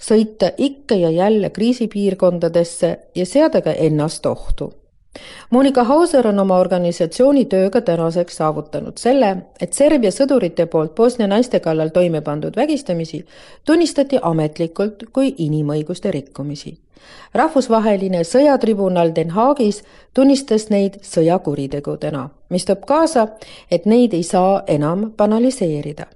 sõita 0.00 0.52
ikka 0.58 0.94
ja 0.94 1.10
jälle 1.10 1.50
kriisipiirkondadesse 1.50 2.98
ja 3.14 3.26
seada 3.26 3.60
ka 3.60 3.72
ennast 3.72 4.26
ohtu. 4.26 4.72
Monika 5.50 5.84
Hauser 5.84 6.26
on 6.26 6.38
oma 6.38 6.58
organisatsiooni 6.58 7.44
tööga 7.44 7.80
tänaseks 7.80 8.36
saavutanud 8.40 8.98
selle, 8.98 9.28
et 9.60 9.72
Serbia 9.72 10.10
sõdurite 10.10 10.66
poolt 10.66 10.94
Bosnia 10.94 11.28
naiste 11.30 11.60
kallal 11.60 11.92
toime 11.94 12.20
pandud 12.20 12.56
vägistamisi 12.56 13.20
tunnistati 13.64 14.18
ametlikult 14.22 15.04
kui 15.12 15.34
inimõiguste 15.38 16.10
rikkumisi. 16.10 16.78
rahvusvaheline 17.34 18.24
sõjatribunal 18.24 19.14
Den 19.14 19.30
Haagis 19.30 19.82
tunnistas 20.14 20.70
neid 20.70 20.98
sõjakuritegudena, 21.02 22.28
mis 22.50 22.64
toob 22.64 22.86
kaasa, 22.86 23.28
et 23.70 23.86
neid 23.86 24.14
ei 24.14 24.22
saa 24.22 24.62
enam 24.66 25.12
banaliseerida. 25.16 26.06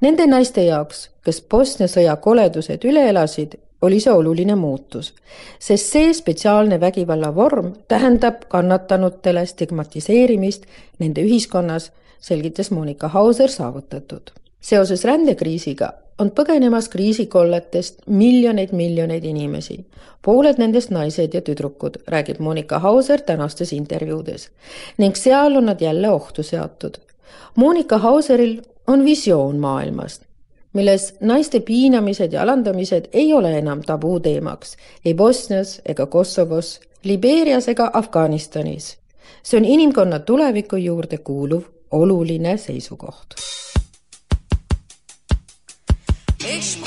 Nende 0.00 0.26
naiste 0.26 0.62
jaoks, 0.62 1.08
kes 1.24 1.42
Bosnia 1.50 1.88
sõja 1.90 2.16
koledused 2.22 2.84
üle 2.86 3.08
elasid, 3.10 3.56
oli 3.82 4.00
see 4.00 4.12
oluline 4.12 4.54
muutus, 4.56 5.12
sest 5.58 5.92
see 5.92 6.14
spetsiaalne 6.14 6.78
vägivalla 6.80 7.32
vorm 7.34 7.72
tähendab 7.88 8.46
kannatanutele 8.48 9.44
stigmatiseerimist 9.46 10.66
nende 11.02 11.24
ühiskonnas, 11.26 11.90
selgitas 12.20 12.70
Monika 12.70 13.08
Hauser 13.08 13.50
saavutatud. 13.50 14.30
seoses 14.60 15.04
rändekriisiga 15.04 15.92
on 16.18 16.30
põgenemas 16.30 16.88
kriisikolletest 16.88 18.00
miljoneid-miljoneid 18.06 19.24
inimesi, 19.24 19.84
pooled 20.22 20.58
nendest 20.58 20.90
naised 20.90 21.34
ja 21.34 21.40
tüdrukud, 21.40 22.00
räägib 22.08 22.40
Monika 22.40 22.78
Hauser 22.78 23.20
tänastes 23.20 23.72
intervjuudes 23.72 24.48
ning 24.98 25.16
seal 25.16 25.56
on 25.56 25.66
nad 25.66 25.80
jälle 25.80 26.10
ohtu 26.10 26.42
seatud. 26.42 26.96
Monika 27.56 27.98
Hauseril 27.98 28.62
on 28.86 29.04
visioon 29.04 29.58
maailmast, 29.58 30.22
milles 30.72 31.14
naiste 31.20 31.60
piinamised 31.60 32.32
ja 32.32 32.42
alandamised 32.42 33.08
ei 33.12 33.32
ole 33.32 33.58
enam 33.58 33.82
tabuteemaks 33.86 34.76
ei 35.04 35.14
Bosnias 35.14 35.80
ega 35.86 36.06
Kosovos, 36.06 36.80
Libeerias 37.04 37.68
ega 37.68 37.90
Afganistanis. 37.92 38.98
see 39.42 39.58
on 39.58 39.64
inimkonna 39.64 40.18
tuleviku 40.18 40.76
juurde 40.76 41.18
kuuluv 41.18 41.62
oluline 41.90 42.56
seisukoht. 42.56 43.34
Ich 46.48 46.85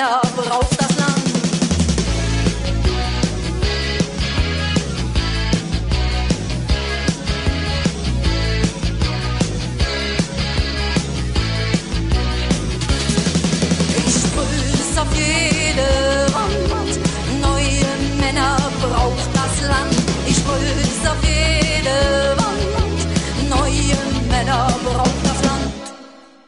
and. 0.00 0.21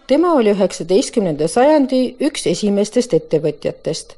Tema 0.07 0.33
oli 0.33 0.53
üheksateistkümnenda 0.53 1.49
sajandi 1.49 2.17
üks 2.21 2.47
esimestest 2.51 3.15
ettevõtjatest 3.17 4.15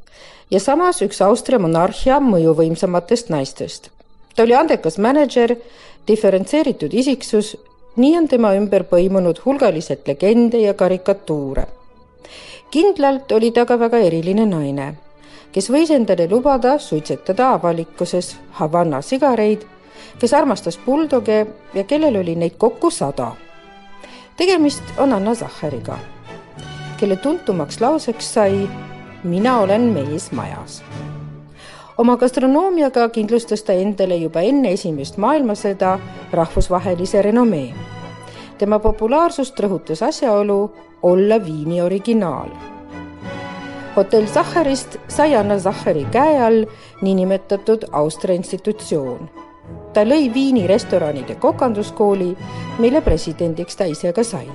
ja 0.51 0.61
samas 0.61 1.01
üks 1.03 1.22
Austria 1.22 1.59
monarhia 1.59 2.18
mõjuvõimsamatest 2.20 3.31
naistest. 3.31 3.90
ta 4.37 4.42
oli 4.42 4.55
andekas 4.55 4.99
mänedžer, 4.99 5.57
diferentseeritud 6.09 6.94
isiksus, 6.94 7.57
nii 7.96 8.16
on 8.18 8.29
tema 8.29 8.53
ümber 8.55 8.85
põimunud 8.85 9.40
hulgaliselt 9.44 10.09
legende 10.09 10.59
ja 10.59 10.75
karikatuure. 10.75 11.66
kindlalt 12.70 13.33
oli 13.33 13.51
ta 13.51 13.64
ka 13.66 13.79
väga 13.79 13.99
eriline 13.99 14.46
naine, 14.46 14.94
kes 15.53 15.70
võis 15.70 15.90
endale 15.90 16.29
lubada 16.31 16.79
suitsetada 16.79 17.53
avalikkuses 17.53 18.37
Havana 18.51 19.03
sigareid, 19.03 19.64
kes 20.18 20.35
armastas 20.35 20.79
buldoge 20.79 21.46
ja 21.75 21.85
kellel 21.85 22.16
oli 22.16 22.35
neid 22.35 22.57
kokku 22.59 22.90
sada. 22.90 23.46
Tegemist 24.37 24.83
on 24.99 25.12
Anna 25.12 25.35
Zahheriga, 25.35 25.99
kelle 26.96 27.16
tuntumaks 27.16 27.81
lauseks 27.81 28.35
sai 28.35 28.68
mina 29.25 29.59
olen 29.59 29.81
mees 29.81 30.33
majas 30.33 30.83
oma 31.99 32.16
gastronoomiaga 32.16 33.09
kindlustas 33.09 33.62
ta 33.64 33.72
endale 33.72 34.16
juba 34.20 34.42
enne 34.44 34.72
esimest 34.77 35.16
maailmasõda 35.16 35.99
rahvusvahelise 36.33 37.22
renomee. 37.22 37.75
tema 38.59 38.79
populaarsust 38.79 39.61
rõhutas 39.61 40.03
asjaolu 40.03 40.72
olla 41.03 41.44
Viini 41.44 41.81
originaal. 41.83 42.49
hotell 43.96 44.27
Sahharist 44.27 44.99
sai 45.09 45.37
Anna 45.37 45.59
Zahhari 45.59 46.05
käe 46.11 46.42
all 46.42 46.64
niinimetatud 47.03 47.85
Austria 47.92 48.37
institutsioon. 48.37 49.31
Ta 49.97 50.03
lõi 50.05 50.27
Viini 50.35 50.67
restoranide 50.69 51.39
kokanduskooli, 51.41 52.35
mille 52.79 53.01
presidendiks 53.01 53.77
ta 53.77 53.85
ise 53.89 54.13
ka 54.13 54.25
sai. 54.25 54.49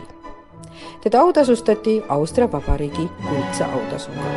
teda 1.04 1.22
autasustati 1.22 2.04
Austria 2.10 2.52
Vabariigi 2.52 3.10
kuldse 3.30 3.64
autasuga 3.64 4.30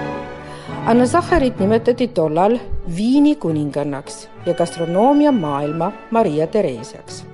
Anna 0.86 1.06
Sacharit 1.06 1.58
nimetati 1.60 2.08
tollal 2.08 2.58
Viini 2.96 3.36
kuningannaks 3.36 4.28
ja 4.46 4.54
gastronoomia 4.54 5.32
maailma 5.32 5.92
Maria 6.10 6.46
Theresiaks. 6.46 7.24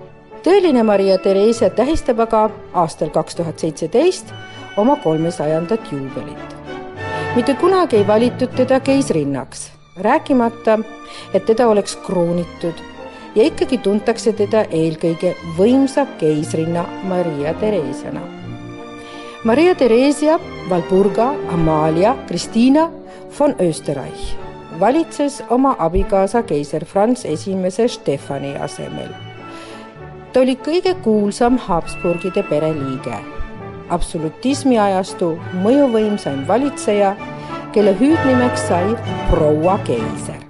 tõeline 0.43 0.83
Maria 0.83 1.19
Theresia 1.19 1.71
tähistab 1.71 2.21
aga 2.21 2.51
aastal 2.75 3.11
kaks 3.11 3.35
tuhat 3.35 3.59
seitseteist 3.59 4.35
oma 4.77 4.97
kolmesajandat 4.97 5.93
juubelit. 5.93 6.57
mitte 7.37 7.55
kunagi 7.55 7.97
ei 7.97 8.07
valitud 8.07 8.49
teda 8.57 8.81
keisrinnaks, 8.81 9.71
rääkimata, 9.97 10.79
et 11.35 11.47
teda 11.47 11.69
oleks 11.69 11.97
kroonitud 11.97 12.90
ja 13.35 13.47
ikkagi 13.47 13.79
tuntakse 13.79 14.33
teda 14.33 14.65
eelkõige 14.71 15.35
võimsa 15.59 16.07
keisrinna 16.19 16.85
Maria 17.09 17.55
Theresiana. 17.55 18.23
Maria 19.45 19.75
Theresia, 19.75 20.37
Valburga, 20.69 21.33
Amalia, 21.49 22.17
Kristiina 22.29 22.91
von 23.39 23.55
Österreich 23.61 24.37
valitses 24.81 25.43
oma 25.51 25.77
abikaasa 25.79 26.43
keiser 26.43 26.85
Franz 26.85 27.25
Esimese 27.25 27.89
Stefani 27.89 28.57
asemel. 28.57 29.09
ta 30.33 30.41
oli 30.41 30.55
kõige 30.57 30.95
kuulsam 31.03 31.59
Habsburgide 31.59 32.43
pereliige, 32.43 33.17
absolutismi 33.91 34.79
ajastu 34.79 35.33
mõjuvõimsaim 35.65 36.47
valitseja, 36.49 37.17
kelle 37.73 37.97
hüüdnimeks 37.99 38.69
sai 38.69 38.95
proua 39.31 39.79
keiser. 39.89 40.50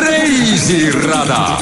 Reisirada. 0.00 1.56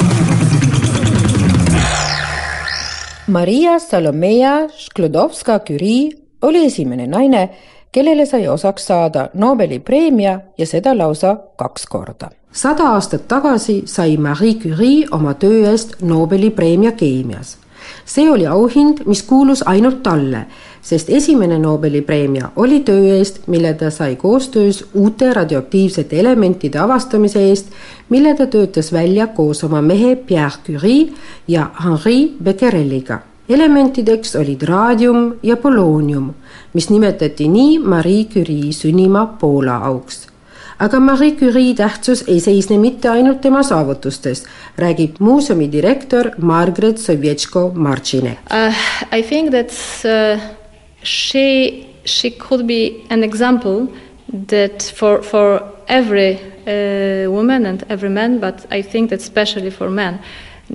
Maria 3.26 3.79
Salomea 3.79 4.68
Šklodovska-Curie 4.68 6.11
oli 6.42 6.64
esimene 6.66 7.07
naine, 7.07 7.48
kellele 7.92 8.26
sai 8.26 8.48
osaks 8.48 8.87
saada 8.87 9.29
Nobeli 9.35 9.79
preemia 9.79 10.40
ja 10.59 10.66
seda 10.66 10.98
lausa 10.98 11.37
kaks 11.57 11.87
korda. 11.87 12.31
sada 12.53 12.85
aastat 12.85 13.29
tagasi 13.29 13.83
sai 13.87 14.16
Marie 14.16 14.55
Curie 14.55 15.07
oma 15.11 15.35
töö 15.35 15.70
eest 15.70 16.03
Nobeli 16.03 16.50
preemia 16.50 16.92
keemias. 16.92 17.59
see 18.05 18.31
oli 18.31 18.46
auhind, 18.46 18.98
mis 19.07 19.22
kuulus 19.22 19.62
ainult 19.66 20.03
talle 20.03 20.46
sest 20.83 21.11
esimene 21.11 21.59
Nobeli 21.59 22.01
preemia 22.03 22.51
oli 22.57 22.81
töö 22.81 23.16
eest, 23.16 23.47
mille 23.47 23.75
ta 23.75 23.90
sai 23.90 24.16
koostöös 24.16 24.85
uute 24.95 25.33
radioaktiivsete 25.33 26.21
elementide 26.21 26.79
avastamise 26.79 27.43
eest, 27.49 27.66
mille 28.09 28.35
ta 28.35 28.47
töötas 28.47 28.93
välja 28.93 29.27
koos 29.27 29.64
oma 29.64 29.83
mehe 29.83 30.16
Pierre 30.16 30.62
Curie 30.66 31.12
ja 31.49 31.71
Henri 31.85 32.33
Becquereliga. 32.43 33.19
elementideks 33.49 34.37
olid 34.37 34.62
raadium 34.62 35.35
ja 35.43 35.57
poloonium, 35.57 36.35
mis 36.73 36.90
nimetati 36.90 37.49
nii 37.49 37.79
Marie 37.79 38.25
Curie 38.25 38.73
sünnimaa 38.73 39.27
Poola 39.27 39.77
auks 39.77 40.27
aga 40.79 41.01
Marie 41.01 41.37
Curie 41.37 41.75
tähtsus 41.75 42.25
ei 42.29 42.40
seisne 42.40 42.79
mitte 42.79 43.09
ainult 43.09 43.40
tema 43.40 43.62
saavutustes, 43.62 44.45
räägib 44.79 45.19
muuseumi 45.19 45.73
direktor 45.73 46.31
Margaret 46.38 46.99
Sovjetško-Martšinek 46.99 48.38
uh,. 48.49 48.75
I 49.19 49.23
think 49.23 49.51
that's 49.51 50.05
uh 50.05 50.60
she 51.03 51.87
she 52.05 52.31
could 52.31 52.67
be 52.67 53.07
an 53.11 53.23
example 53.23 53.93
that 54.29 54.83
for 54.83 55.23
for 55.23 55.63
every 55.89 56.39
uh, 56.67 57.31
woman 57.31 57.67
and 57.67 57.85
every 57.89 58.09
man, 58.09 58.39
but 58.39 58.67
I 58.71 58.83
think 58.83 59.11
that 59.11 59.21
especially 59.21 59.71
for 59.71 59.91
men, 59.91 60.21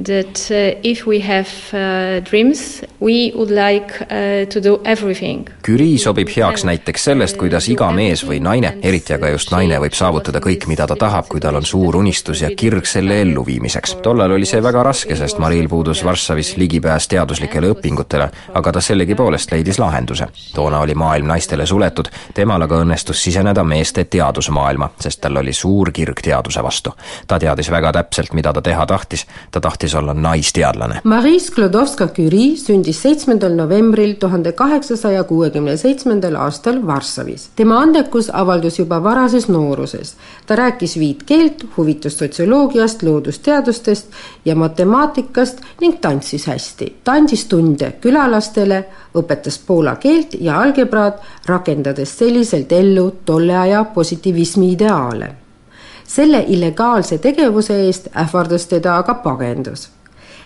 that 0.04 0.52
uh, 0.52 0.80
if 0.84 1.06
we 1.08 1.20
have 1.20 1.50
uh, 1.74 2.20
dreams, 2.30 2.84
we 3.00 3.32
would 3.36 3.52
like 3.52 4.02
uh, 4.02 4.46
to 4.50 4.60
do 4.62 4.82
everything. 4.84 5.50
Curie 5.66 5.98
sobib 5.98 6.30
heaks 6.30 6.66
näiteks 6.68 7.04
sellest, 7.04 7.38
kuidas 7.38 7.70
iga 7.72 7.88
mees 7.96 8.26
või 8.28 8.42
naine, 8.44 8.76
eriti 8.84 9.16
aga 9.16 9.32
just 9.34 9.52
naine, 9.54 9.80
võib 9.82 9.96
saavutada 9.96 10.42
kõik, 10.44 10.68
mida 10.68 10.88
ta 10.88 10.98
tahab, 11.00 11.30
kui 11.32 11.42
tal 11.44 11.56
on 11.60 11.66
suur 11.66 11.96
unistus 11.96 12.42
ja 12.44 12.52
kirg 12.56 12.86
selle 12.86 13.22
elluviimiseks. 13.24 13.96
tollal 14.04 14.36
oli 14.36 14.46
see 14.46 14.62
väga 14.64 14.84
raske, 14.84 15.16
sest 15.16 15.40
Maril 15.40 15.70
puudus 15.70 16.04
Varssavis 16.06 16.56
ligipääs 16.58 17.08
teaduslikele 17.08 17.72
õpingutele, 17.76 18.30
aga 18.54 18.72
ta 18.72 18.82
sellegipoolest 18.82 19.52
leidis 19.52 19.80
lahenduse. 19.80 20.28
toona 20.54 20.80
oli 20.80 20.96
maailm 20.96 21.28
naistele 21.28 21.66
suletud, 21.66 22.10
temal 22.34 22.62
aga 22.62 22.82
õnnestus 22.84 23.24
siseneda 23.24 23.64
meeste 23.64 24.04
teadusmaailma, 24.04 24.90
sest 25.00 25.22
tal 25.22 25.38
oli 25.38 25.54
suur 25.54 25.92
kirg 25.92 26.22
teaduse 26.22 26.64
vastu. 26.64 26.94
ta 27.28 27.40
teadis 27.40 27.72
väga 27.72 27.92
täpselt, 27.92 28.34
mida 28.34 28.54
ta 28.54 28.62
teha 28.62 28.86
tahtis, 28.86 29.26
ta 29.52 29.60
tahtis 29.60 29.85
tahtis 29.86 29.96
olla 29.96 30.14
naisteadlane. 30.14 31.02
Marie 31.04 31.40
Sklodowska-Curie 31.40 32.58
sündis 32.58 33.02
seitsmendal 33.02 33.54
novembril 33.56 34.16
tuhande 34.20 34.52
kaheksasaja 34.52 35.24
kuuekümne 35.24 35.78
seitsmendal 35.78 36.36
aastal 36.36 36.80
Varssavis. 36.88 37.50
tema 37.56 37.80
andekus 37.80 38.30
avaldus 38.34 38.80
juba 38.80 39.04
varases 39.04 39.48
nooruses. 39.48 40.16
ta 40.46 40.56
rääkis 40.56 41.00
viit 41.00 41.24
keelt, 41.24 41.66
huvitus 41.78 42.18
sotsioloogiast, 42.18 43.04
loodusteadustest 43.04 44.08
ja 44.46 44.56
matemaatikast 44.56 45.62
ning 45.82 46.00
tantsis 46.02 46.48
hästi. 46.48 46.96
ta 47.04 47.12
andis 47.12 47.46
tunde 47.46 47.94
külalastele, 48.02 48.86
õpetas 49.16 49.60
poola 49.68 49.96
keelt 49.96 50.36
ja 50.40 50.62
algebraad, 50.62 51.14
rakendades 51.46 52.18
selliselt 52.18 52.72
ellu 52.72 53.12
tolle 53.26 53.58
aja 53.58 53.84
positiivismi 53.84 54.72
ideaale 54.72 55.45
selle 56.08 56.44
illegaalse 56.48 57.18
tegevuse 57.18 57.82
eest 57.88 58.08
ähvardas 58.16 58.68
teda 58.68 58.98
aga 58.98 59.14
pagendus 59.14 59.90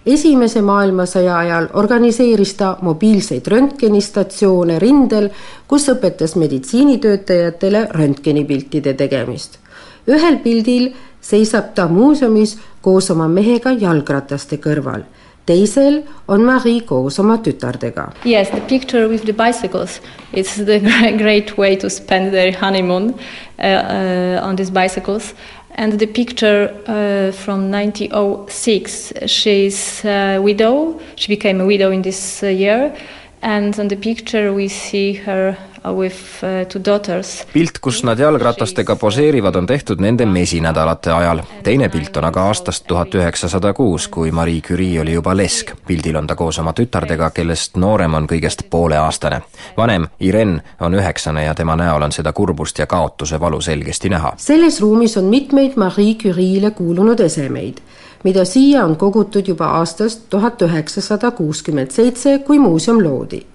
esimese 0.06 0.62
maailmasõja 0.62 1.38
ajal 1.38 1.68
organiseeris 1.74 2.54
ta 2.60 2.78
mobiilseid 2.82 3.48
röntgenistatsioone 3.48 4.80
rindel, 4.80 5.30
kus 5.68 5.90
õpetas 5.92 6.36
meditsiinitöötajatele 6.36 7.88
röntgenipiltide 7.92 8.94
tegemist. 8.94 9.60
ühel 10.08 10.40
pildil 10.44 10.94
seisab 11.22 11.74
ta 11.76 11.88
muuseumis 11.88 12.58
koos 12.82 13.12
oma 13.12 13.28
mehega 13.28 13.72
jalgrataste 13.72 14.58
kõrval 14.58 15.04
teisel 15.50 16.04
on 16.28 16.46
Marie 16.46 16.82
koos 16.86 17.20
oma 17.20 17.38
tütardega. 17.44 18.12
Yes, 18.24 18.52
the 18.52 18.62
picture 18.62 19.08
with 19.08 19.26
the 19.26 19.34
bicycles. 19.34 20.02
It's 20.32 20.56
the 20.56 20.80
great 21.18 21.58
way 21.58 21.76
to 21.78 21.90
spend 21.90 22.32
their 22.32 22.52
honeymoon 22.52 23.14
uh, 23.58 23.64
uh, 23.64 24.48
on 24.48 24.56
these 24.56 24.72
bicycles. 24.72 25.34
And 25.76 25.98
the 26.00 26.08
picture 26.08 26.70
uh, 26.88 27.32
from 27.32 27.72
1906, 27.72 29.14
she's 29.28 30.04
a 30.06 30.40
widow. 30.40 31.00
She 31.16 31.30
became 31.30 31.62
a 31.62 31.66
widow 31.66 31.92
in 31.92 32.02
this 32.02 32.44
uh, 32.44 32.48
year. 32.48 32.94
And 33.42 33.80
on 33.80 33.88
the 33.88 33.96
picture 33.96 34.54
we 34.54 34.68
see 34.68 35.14
her 35.14 35.58
Uh, 35.86 35.98
with 35.98 36.16
uh, 36.44 36.68
two 36.68 36.82
daughters. 36.86 37.48
pilt, 37.54 37.80
kus 37.80 38.04
nad 38.04 38.20
jalgratastega 38.20 38.96
poseerivad, 38.96 39.56
on 39.56 39.66
tehtud 39.66 40.02
nende 40.04 40.26
mesinädalate 40.26 41.12
ajal. 41.12 41.40
teine 41.64 41.90
pilt 41.90 42.18
on 42.18 42.26
aga 42.26 42.44
aastast 42.44 42.84
tuhat 42.88 43.16
üheksasada 43.16 43.74
kuus, 43.74 44.08
kui 44.08 44.32
Marie 44.32 44.62
Curie 44.62 45.02
oli 45.02 45.14
juba 45.14 45.38
lesk. 45.38 45.72
pildil 45.88 46.16
on 46.16 46.28
ta 46.28 46.36
koos 46.36 46.60
oma 46.60 46.74
tütardega, 46.74 47.30
kellest 47.32 47.78
noorem 47.78 48.14
on 48.14 48.28
kõigest 48.28 48.66
pooleaastane. 48.70 49.42
vanem, 49.78 50.08
Irene, 50.20 50.62
on 50.80 50.96
üheksane 50.96 51.46
ja 51.46 51.56
tema 51.56 51.76
näol 51.76 52.02
on 52.02 52.12
seda 52.12 52.34
kurbust 52.34 52.80
ja 52.80 52.88
kaotuse 52.88 53.40
valu 53.40 53.62
selgesti 53.62 54.10
näha. 54.10 54.34
selles 54.38 54.82
ruumis 54.82 55.18
on 55.18 55.24
mitmeid 55.24 55.78
Marie 55.78 56.16
Curie'le 56.16 56.72
kuulunud 56.72 57.20
esemeid 57.20 57.80
mida 58.24 58.46
siia 58.46 58.84
on 58.86 58.98
kogutud 58.98 59.48
juba 59.48 59.66
aastast 59.80 60.28
tuhat 60.30 60.62
üheksasada 60.62 61.32
kuuskümmend 61.32 61.92
seitse, 61.92 62.40
kui 62.40 62.60
muuseum 62.60 63.04
loodi 63.04 63.46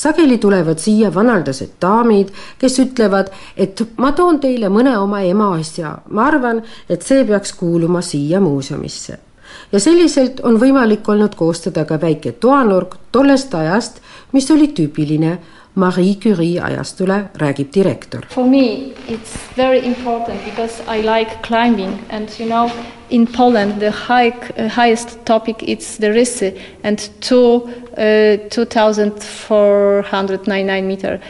sageli 0.00 0.38
tulevad 0.38 0.78
siia 0.80 1.10
vanaldased 1.14 1.76
daamid, 1.82 2.30
kes 2.58 2.78
ütlevad, 2.84 3.30
et 3.56 3.82
ma 4.00 4.12
toon 4.16 4.40
teile 4.40 4.70
mõne 4.72 4.96
oma 4.98 5.22
ema 5.28 5.52
asja, 5.58 5.96
ma 6.08 6.28
arvan, 6.30 6.62
et 6.88 7.04
see 7.06 7.24
peaks 7.28 7.52
kuuluma 7.58 8.02
siia 8.02 8.40
muuseumisse. 8.40 9.18
ja 9.72 9.80
selliselt 9.80 10.40
on 10.46 10.56
võimalik 10.60 11.08
olnud 11.08 11.34
koostada 11.34 11.84
ka 11.84 11.98
väike 12.00 12.32
toanurk 12.32 12.96
tollest 13.12 13.54
ajast, 13.54 14.00
mis 14.32 14.50
oli 14.50 14.68
tüüpiline 14.68 15.38
Marie 15.74 16.14
Curie 16.14 16.62
ajastule, 16.62 17.28
räägib 17.34 17.74
direktor. 17.74 18.26
For 18.28 18.44
me 18.44 18.62
it's 19.08 19.36
very 19.56 19.86
important 19.86 20.44
because 20.44 20.82
I 20.88 21.02
like 21.02 21.30
climbing 21.42 21.98
and 22.10 22.28
you 22.38 22.48
know 22.48 22.70
in 23.10 23.26
Poland 23.26 23.80
the 23.80 23.88
uh, 23.88 23.92
highest 24.68 25.18
topic 25.24 25.62
is 25.62 25.96
the 25.98 26.08
Rysy 26.08 26.52
and 26.82 27.10
two, 27.20 27.68
uh, 27.96 28.36
2499 28.50 30.86
meter. 30.86 31.20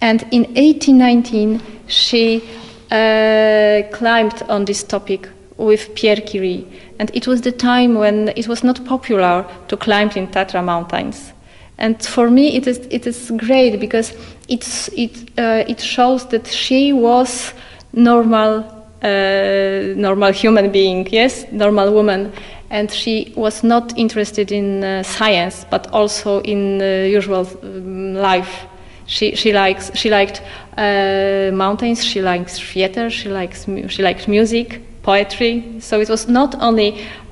And 0.00 0.22
in 0.30 0.42
1819 0.42 1.60
she 1.86 2.42
uh, 2.90 3.82
climbed 3.96 4.42
on 4.48 4.64
this 4.64 4.84
topic 4.84 5.28
with 5.58 5.94
Pierre 5.94 6.20
Curie 6.20 6.66
and 6.98 7.10
it 7.14 7.26
was 7.26 7.40
the 7.42 7.52
time 7.52 7.94
when 7.94 8.28
it 8.36 8.48
was 8.48 8.64
not 8.64 8.84
popular 8.84 9.44
to 9.68 9.76
climb 9.76 10.10
in 10.16 10.26
Tatra 10.26 10.64
mountains. 10.64 11.32
And 11.78 12.02
for 12.02 12.30
me, 12.30 12.56
it 12.56 12.66
is 12.66 12.78
it 12.90 13.06
is 13.06 13.30
great 13.36 13.78
because 13.78 14.14
it's 14.48 14.88
it 14.88 15.30
uh, 15.38 15.64
it 15.68 15.80
shows 15.80 16.26
that 16.28 16.46
she 16.46 16.92
was 16.92 17.52
normal 17.92 18.64
uh, 19.02 19.94
normal 19.94 20.32
human 20.32 20.72
being, 20.72 21.06
yes, 21.10 21.44
normal 21.52 21.92
woman, 21.92 22.32
and 22.70 22.90
she 22.90 23.32
was 23.36 23.62
not 23.62 23.96
interested 23.98 24.52
in 24.52 24.82
uh, 24.82 25.02
science, 25.02 25.66
but 25.70 25.86
also 25.92 26.40
in 26.40 26.80
usual 26.80 27.46
um, 27.62 28.14
life. 28.14 28.66
She 29.06 29.36
she 29.36 29.52
likes 29.52 29.90
she 29.94 30.08
liked 30.08 30.42
uh, 30.78 31.50
mountains. 31.52 32.02
She 32.02 32.22
likes 32.22 32.58
theater. 32.58 33.10
She 33.10 33.28
likes 33.28 33.66
she 33.88 34.02
liked 34.02 34.28
music, 34.28 34.80
poetry. 35.06 35.62
So 35.78 36.00
it 36.00 36.10
was 36.10 36.28
not 36.28 36.58
only 36.60 36.88
uh, 36.90 37.26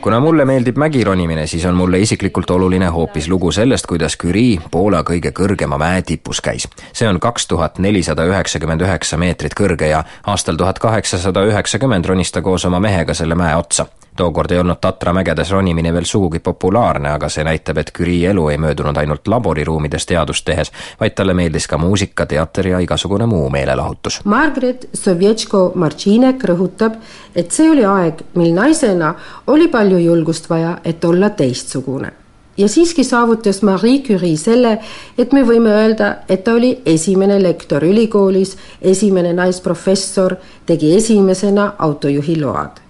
kuna 0.00 0.20
mulle 0.20 0.44
meeldib 0.44 0.76
mägironimine, 0.76 1.46
siis 1.46 1.64
on 1.64 1.74
mulle 1.74 2.00
isiklikult 2.00 2.50
oluline 2.50 2.86
hoopis 2.86 3.28
lugu 3.28 3.52
sellest, 3.52 3.86
kuidas 3.86 4.16
Curie 4.16 4.60
Poola 4.70 5.02
kõige 5.02 5.32
kõrgema 5.36 5.78
mäe 5.78 6.02
tipus 6.02 6.40
käis. 6.40 6.68
see 6.92 7.08
on 7.08 7.20
kaks 7.20 7.46
tuhat 7.46 7.78
nelisada 7.78 8.24
üheksakümmend 8.24 8.82
üheksa 8.82 9.16
meetrit 9.16 9.54
kõrge 9.54 9.90
ja 9.90 10.04
aastal 10.26 10.56
tuhat 10.56 10.78
kaheksasada 10.78 11.44
üheksakümmend 11.50 12.06
ronis 12.06 12.32
ta 12.32 12.42
koos 12.42 12.64
oma 12.64 12.80
mehega 12.80 13.14
selle 13.14 13.34
mäe 13.34 13.56
otsa 13.56 13.86
tookord 14.16 14.50
ei 14.50 14.58
olnud 14.58 14.80
Tatra 14.80 15.12
mägedes 15.12 15.50
ronimine 15.50 15.92
veel 15.92 16.04
sugugi 16.04 16.38
populaarne, 16.38 17.10
aga 17.10 17.28
see 17.28 17.44
näitab, 17.44 17.78
et 17.78 17.92
Curie 17.96 18.30
elu 18.30 18.48
ei 18.48 18.58
möödunud 18.58 18.96
ainult 18.96 19.28
laboriruumides 19.28 20.06
teadust 20.06 20.44
tehes, 20.44 20.72
vaid 21.00 21.14
talle 21.14 21.34
meeldis 21.34 21.68
ka 21.68 21.78
muusika, 21.78 22.26
teater 22.26 22.72
ja 22.72 22.82
igasugune 22.82 23.26
muu 23.26 23.48
meelelahutus. 23.50 24.20
Margaret 24.24 24.88
Sovjetško-Martšinek 24.92 26.44
rõhutab, 26.50 27.00
et 27.34 27.50
see 27.52 27.70
oli 27.70 27.84
aeg, 27.84 28.22
mil 28.34 28.54
naisena 28.54 29.14
oli 29.46 29.68
palju 29.68 29.98
julgust 29.98 30.50
vaja, 30.50 30.78
et 30.84 31.04
olla 31.04 31.30
teistsugune 31.30 32.12
ja 32.56 32.68
siiski 32.68 33.04
saavutas 33.04 33.62
Marie 33.62 33.98
Curie 34.02 34.36
selle, 34.40 34.78
et 35.18 35.32
me 35.36 35.42
võime 35.44 35.74
öelda, 35.76 36.08
et 36.28 36.44
ta 36.44 36.54
oli 36.56 36.72
esimene 36.86 37.36
lektor 37.42 37.84
ülikoolis, 37.84 38.56
esimene 38.80 39.34
naisprofessor, 39.36 40.38
tegi 40.66 40.94
esimesena 40.96 41.72
autojuhi 41.78 42.40
load 42.40 42.85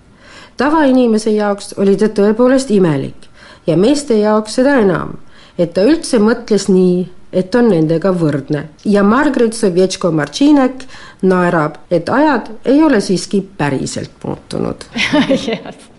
tavainimese 0.57 1.31
jaoks 1.31 1.75
oli 1.79 1.97
ta 1.97 2.09
tõepoolest 2.09 2.71
imelik 2.75 3.29
ja 3.67 3.77
meeste 3.77 4.19
jaoks 4.21 4.59
seda 4.61 4.79
enam, 4.83 5.17
et 5.59 5.75
ta 5.75 5.85
üldse 5.87 6.21
mõtles 6.23 6.69
nii, 6.71 7.07
et 7.37 7.55
on 7.59 7.69
nendega 7.73 8.13
võrdne 8.17 8.69
ja 8.85 9.03
Margaret 9.05 9.57
Sovjetško-Martšinek 9.57 10.87
naerab, 11.27 11.81
et 11.91 12.09
ajad 12.09 12.53
ei 12.65 12.83
ole 12.83 13.01
siiski 13.01 13.43
päriselt 13.59 14.15
muutunud 14.25 14.89
yes. 15.49 15.93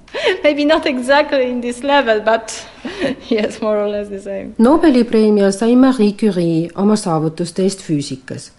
Maybe 0.43 0.65
not 0.65 0.85
exactly 0.85 1.49
in 1.49 1.61
this 1.61 1.83
level, 1.83 2.21
but 2.21 2.53
yes, 3.29 3.61
more 3.61 3.77
or 3.77 3.89
less 3.89 4.09
the 4.09 4.21
same. 4.21 4.55
Nobeli 4.57 5.03
preemia 5.03 5.51
sai 5.51 5.75
Marie 5.75 6.15
Curie 6.17 6.69
oma 6.75 6.95
saavutuste 6.95 7.65
eest 7.67 7.83
füüsikas 7.85 8.51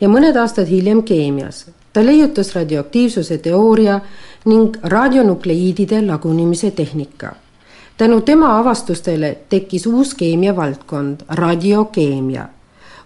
ja 0.00 0.10
mõned 0.10 0.36
aastad 0.40 0.68
hiljem 0.68 1.04
keemias. 1.06 1.66
ta 1.94 2.02
leiutas 2.02 2.48
radioaktiivsuse 2.56 3.38
teooria 3.38 4.00
ning 4.44 4.76
radionukleiidide 4.82 6.06
lagunemise 6.06 6.70
tehnika. 6.70 7.34
tänu 7.98 8.20
tema 8.20 8.58
avastustele 8.58 9.38
tekkis 9.48 9.86
uus 9.86 10.14
keemiavaldkond, 10.14 11.20
radiokeemia 11.28 12.48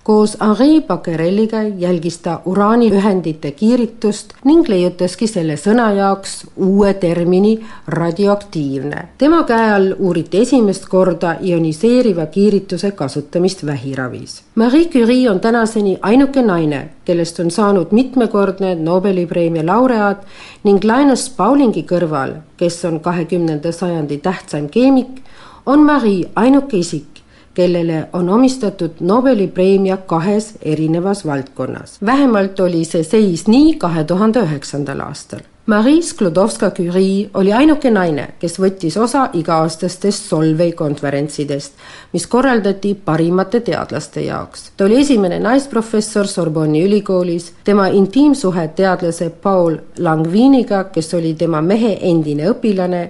koos 0.08 0.36
Henri 0.40 0.80
Becquereliga 0.80 1.62
jälgis 1.62 2.18
ta 2.18 2.40
uraaniühendite 2.44 3.50
kiiritust 3.50 4.30
ning 4.44 4.68
leiutaski 4.68 5.26
selle 5.28 5.58
sõna 5.60 5.90
jaoks 5.92 6.46
uue 6.56 6.94
termini 6.94 7.50
radioaktiivne. 7.86 9.02
tema 9.18 9.42
käe 9.42 9.66
all 9.72 9.92
uuriti 9.98 10.40
esimest 10.40 10.88
korda 10.88 11.34
ioniseeriva 11.40 12.26
kiirituse 12.26 12.90
kasutamist 12.90 13.66
vähiravis. 13.66 14.42
Marie 14.54 14.88
Curie 14.88 15.30
on 15.30 15.40
tänaseni 15.40 15.98
ainuke 16.02 16.42
naine, 16.42 16.88
kellest 17.04 17.40
on 17.40 17.50
saanud 17.50 17.86
mitmekordne 17.90 18.74
Nobeli 18.74 19.26
preemia 19.26 19.66
laureaat 19.66 20.24
ning 20.64 20.84
Linus 20.84 21.30
Paulingi 21.30 21.84
kõrval, 21.92 22.32
kes 22.56 22.84
on 22.84 23.00
kahekümnenda 23.00 23.72
sajandi 23.72 24.18
tähtsaim 24.18 24.68
keemik, 24.68 25.20
on 25.66 25.84
Marie 25.84 26.30
ainuke 26.36 26.76
isik, 26.76 27.17
kellele 27.58 28.08
on 28.12 28.28
omistatud 28.28 29.00
Nobeli 29.00 29.48
preemia 29.48 29.96
kahes 29.96 30.54
erinevas 30.62 31.26
valdkonnas. 31.26 31.98
vähemalt 32.06 32.60
oli 32.60 32.84
see 32.84 33.02
seis 33.02 33.46
nii 33.48 33.74
kahe 33.82 34.04
tuhande 34.04 34.42
üheksandal 34.46 35.00
aastal. 35.02 35.40
Marie 35.66 36.02
Sklodowska-Curie 36.02 37.30
oli 37.34 37.52
ainuke 37.52 37.90
naine, 37.90 38.28
kes 38.40 38.54
võttis 38.62 38.94
osa 38.96 39.26
iga-aastastest 39.36 40.28
Solvay 40.30 40.70
konverentsidest, 40.72 41.72
mis 42.12 42.26
korraldati 42.26 42.94
parimate 42.94 43.60
teadlaste 43.60 44.22
jaoks. 44.24 44.70
ta 44.76 44.84
oli 44.84 45.00
esimene 45.00 45.40
naisprofessor 45.40 46.26
Sorbonni 46.26 46.84
ülikoolis, 46.84 47.52
tema 47.64 47.86
intiimsuhe 47.86 48.68
teadlase 48.68 49.30
Paul 49.30 49.76
Langviniga, 49.98 50.84
kes 50.84 51.14
oli 51.14 51.34
tema 51.34 51.60
mehe 51.62 51.98
endine 52.00 52.48
õpilane 52.52 53.02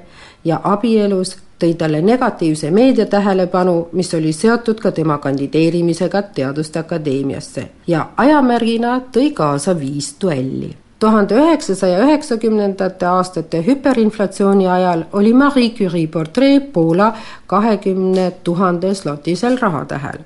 ja 0.44 0.60
abielus 0.64 1.36
tõi 1.58 1.74
talle 1.74 2.02
negatiivse 2.02 2.70
meedia 2.70 3.06
tähelepanu, 3.06 3.88
mis 3.92 4.14
oli 4.14 4.32
seotud 4.32 4.80
ka 4.80 4.92
tema 4.92 5.18
kandideerimisega 5.18 6.22
Teaduste 6.22 6.78
Akadeemiasse 6.78 7.68
ja 7.86 8.08
ajamärgina 8.16 9.00
tõi 9.12 9.32
kaasa 9.34 9.80
viis 9.80 10.14
duelli 10.20 10.76
tuhande 10.98 11.34
üheksasaja 11.34 11.98
üheksakümnendate 12.04 13.06
aastate 13.06 13.62
hüperinflatsiooni 13.66 14.68
ajal 14.68 15.04
oli 15.12 15.32
Marie 15.32 15.70
Curie 15.70 16.06
portree 16.06 16.60
Poola 16.60 17.12
kahekümne 17.46 18.32
tuhande 18.44 18.94
slotisel 18.94 19.60
rahatähel. 19.60 20.18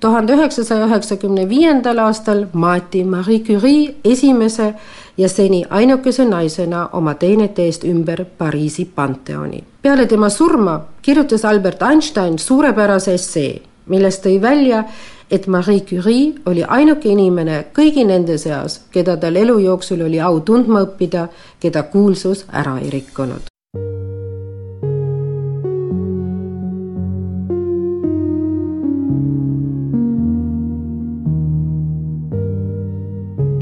tuhande 0.00 0.32
üheksasaja 0.32 0.86
üheksakümne 0.86 1.48
viiendal 1.48 1.98
aastal 1.98 2.46
maeti 2.52 3.04
Marie 3.04 3.40
Curie 3.40 3.94
esimese 4.04 4.74
ja 5.18 5.28
seni 5.28 5.64
ainukese 5.70 6.24
naisena 6.24 6.88
oma 6.92 7.14
teenete 7.14 7.62
eest 7.62 7.84
ümber 7.84 8.24
Pariisi 8.24 8.84
Pantheoni. 8.84 9.64
Peale 9.82 10.06
tema 10.06 10.30
surma 10.30 10.80
kirjutas 11.02 11.44
Albert 11.44 11.82
Einstein 11.82 12.38
suurepärase 12.38 13.14
essee, 13.14 13.62
milles 13.90 14.20
tõi 14.22 14.38
välja, 14.42 14.84
et 15.30 15.46
Marie 15.46 15.80
Curie 15.80 16.34
oli 16.46 16.62
ainuke 16.62 17.10
inimene 17.10 17.64
kõigi 17.74 18.04
nende 18.06 18.38
seas, 18.38 18.82
keda 18.94 19.16
tal 19.18 19.36
elu 19.36 19.58
jooksul 19.64 20.04
oli 20.06 20.20
au 20.20 20.40
tundma 20.40 20.84
õppida, 20.86 21.26
keda 21.60 21.82
kuulsus 21.90 22.46
ära 22.52 22.78
ei 22.78 22.92
rikkunud. 22.94 23.48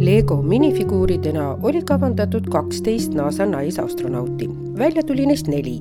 Lego 0.01 0.43
minifiguuridena 0.43 1.55
oli 1.63 1.83
kavandatud 1.85 2.49
kaksteist 2.51 3.13
NASA 3.15 3.47
naisastronauti, 3.47 4.49
välja 4.81 5.03
tuli 5.03 5.27
neist 5.29 5.49
neli. 5.49 5.77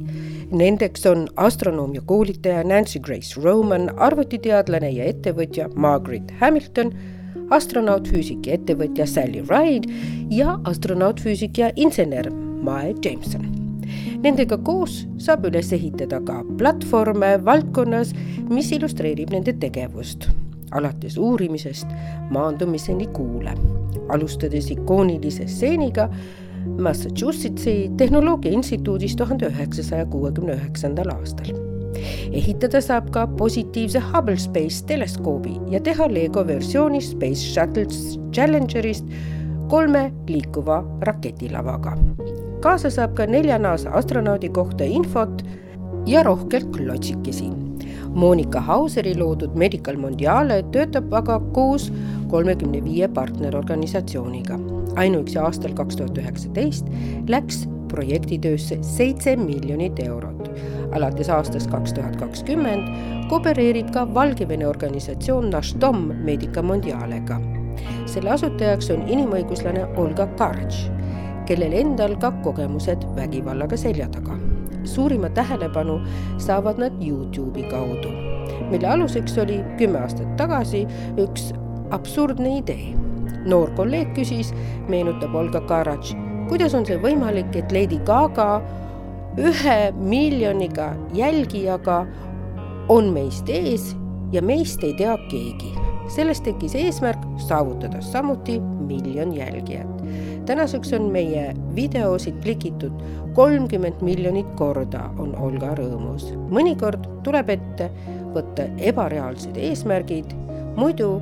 Nendeks 0.52 1.06
on 1.06 1.28
astronoomia 1.36 2.02
koolitaja 2.06 2.64
Nancy 2.64 3.00
Grace 3.00 3.42
Roman, 3.42 3.90
arvutiteadlane 3.98 4.90
ja 4.92 5.06
ettevõtja 5.08 5.70
Margaret 5.76 6.34
Hamilton, 6.42 6.92
astronautfüüsik 7.56 8.48
ja 8.48 8.58
ettevõtja 8.60 9.08
Sally 9.08 9.46
Ride 9.48 9.94
ja 10.36 10.58
astronautfüüsik 10.68 11.58
ja 11.58 11.72
insener 11.76 12.28
Mae 12.66 12.92
Jameson. 13.06 13.48
Nendega 14.20 14.58
koos 14.58 15.06
saab 15.22 15.48
üles 15.48 15.72
ehitada 15.74 16.20
ka 16.28 16.42
platvorme 16.60 17.38
valdkonnas, 17.46 18.12
mis 18.50 18.74
illustreerib 18.76 19.32
nende 19.32 19.56
tegevust. 19.62 20.28
Alates 20.76 21.16
uurimisest 21.18 21.88
maandumiseni 22.36 23.08
kuule, 23.16 23.56
alustades 24.14 24.68
ikoonilise 24.76 25.48
stseeniga 25.48 26.10
Massachusettsi 26.80 27.92
Tehnoloogia 27.98 28.52
Instituudis 28.52 29.16
tuhande 29.16 29.48
üheksasaja 29.48 30.06
kuuekümne 30.06 30.54
üheksandal 30.54 31.12
aastal. 31.16 31.52
ehitada 32.32 32.82
saab 32.82 33.10
ka 33.12 33.28
positiivse 33.28 34.00
Hubble 34.00 34.38
Space 34.38 34.86
teleskoobi 34.88 35.56
ja 35.70 35.80
teha 35.80 36.08
Lego 36.14 36.48
versiooni 36.48 37.02
Space 37.02 37.54
Shuttle 37.54 37.86
Challengerist 38.32 39.06
kolme 39.68 40.12
liikuva 40.28 40.84
raketilavaga. 41.02 41.98
kaasa 42.62 42.90
saab 42.90 43.16
ka 43.16 43.26
nelja 43.26 43.60
NASA 43.60 43.90
astronaudi 43.90 44.50
kohta 44.50 44.84
infot 44.84 45.44
ja 46.06 46.24
rohkelt 46.24 46.72
klotsikesi 46.78 47.52
Monika 48.16 48.62
Hauseri 48.62 49.14
loodud 49.16 49.56
Medical 49.56 49.98
Mondiale 49.98 50.64
töötab 50.74 51.14
aga 51.14 51.40
koos 51.54 51.92
kolmekümne 52.30 52.82
viie 52.86 53.08
partnerorganisatsiooniga. 53.08 54.58
Ainuüksi 55.00 55.40
aastal 55.40 55.74
kaks 55.78 56.00
tuhat 56.00 56.18
üheksateist 56.18 56.90
läks 57.32 57.64
projektitöösse 57.90 58.78
seitse 58.86 59.36
miljonit 59.36 60.00
eurot. 60.06 60.50
alates 60.92 61.30
aastast 61.30 61.70
kaks 61.72 61.94
tuhat 61.94 62.16
kakskümmend 62.18 62.88
koopereerib 63.30 63.92
ka 63.94 64.06
Valgevene 64.14 64.68
organisatsioon 64.68 65.50
Naštom 65.50 66.06
Medica 66.26 66.62
Mondialega. 66.62 67.42
selle 68.06 68.30
asutajaks 68.30 68.90
on 68.92 69.08
inimõiguslane 69.08 69.86
Olga 69.98 70.28
Kartš, 70.38 70.90
kellel 71.46 71.74
endal 71.74 72.16
ka 72.20 72.32
kogemused 72.44 73.06
vägivallaga 73.16 73.78
selja 73.78 74.10
taga 74.10 74.40
suurima 74.84 75.30
tähelepanu 75.30 76.00
saavad 76.38 76.78
nad 76.78 77.04
Youtube'i 77.04 77.64
kaudu, 77.70 78.12
mille 78.72 78.88
aluseks 78.88 79.38
oli 79.38 79.60
kümme 79.78 80.00
aastat 80.00 80.36
tagasi 80.38 80.88
üks 81.18 81.54
absurdne 81.92 82.58
idee. 82.58 83.09
Noor 83.46 83.72
kolleeg 83.78 84.14
küsis, 84.18 84.54
meenutab 84.90 85.36
Olga 85.36 85.62
Karatš, 85.70 86.16
kuidas 86.50 86.76
on 86.78 86.88
see 86.88 87.00
võimalik, 87.02 87.54
et 87.56 87.72
Lady 87.76 88.00
Gaga 88.08 88.60
ühe 89.40 89.78
miljoniga 89.96 90.92
jälgijaga 91.16 92.02
on 92.90 93.14
meist 93.14 93.50
ees 93.50 93.94
ja 94.34 94.42
meist 94.42 94.84
ei 94.84 94.96
tea 94.98 95.18
keegi. 95.30 95.76
sellest 96.10 96.42
tekkis 96.44 96.74
eesmärk 96.76 97.22
saavutada 97.38 98.02
samuti 98.02 98.58
miljon 98.60 99.34
jälgijat 99.36 100.00
tänaseks 100.50 100.94
on 100.94 101.12
meie 101.14 101.54
videosid 101.76 102.42
klikitud 102.42 102.92
kolmkümmend 103.34 104.02
miljonit 104.02 104.48
korda, 104.58 105.04
on 105.22 105.36
Olga 105.38 105.76
rõõmus. 105.78 106.32
mõnikord 106.50 107.06
tuleb 107.24 107.52
ette 107.54 107.92
võtta 108.34 108.66
ebareaalsed 108.78 109.58
eesmärgid, 109.58 110.34
muidu 110.76 111.20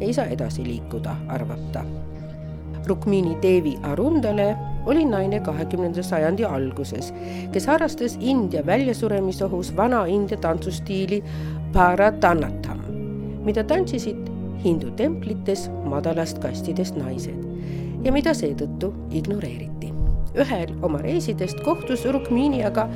ei 0.00 0.12
saa 0.12 0.26
edasi 0.26 0.64
liikuda, 0.64 1.16
arvab 1.28 1.72
ta. 1.72 1.84
Rukmini 2.86 3.36
Devi 3.42 3.78
Arundale 3.82 4.56
oli 4.86 5.04
naine 5.04 5.40
kahekümnenda 5.40 6.02
sajandi 6.02 6.44
alguses, 6.44 7.12
kes 7.52 7.66
harrastas 7.66 8.16
India 8.20 8.66
väljasuremisohus 8.66 9.76
vana-India 9.76 10.36
tantsustiili 10.36 11.22
Bharatanatam, 11.72 12.80
mida 13.44 13.64
tantsisid 13.64 14.30
hindu 14.64 14.90
templites 14.96 15.70
madalast 15.84 16.38
kastidest 16.38 16.96
naised 16.96 17.44
ja 18.04 18.12
mida 18.12 18.34
seetõttu 18.34 18.92
ignoreeriti. 19.10 19.92
ühel 20.34 20.70
oma 20.82 20.98
reisidest 21.02 21.60
kohtus 21.66 22.04
Rukmini 22.06 22.64
aga 22.64 22.88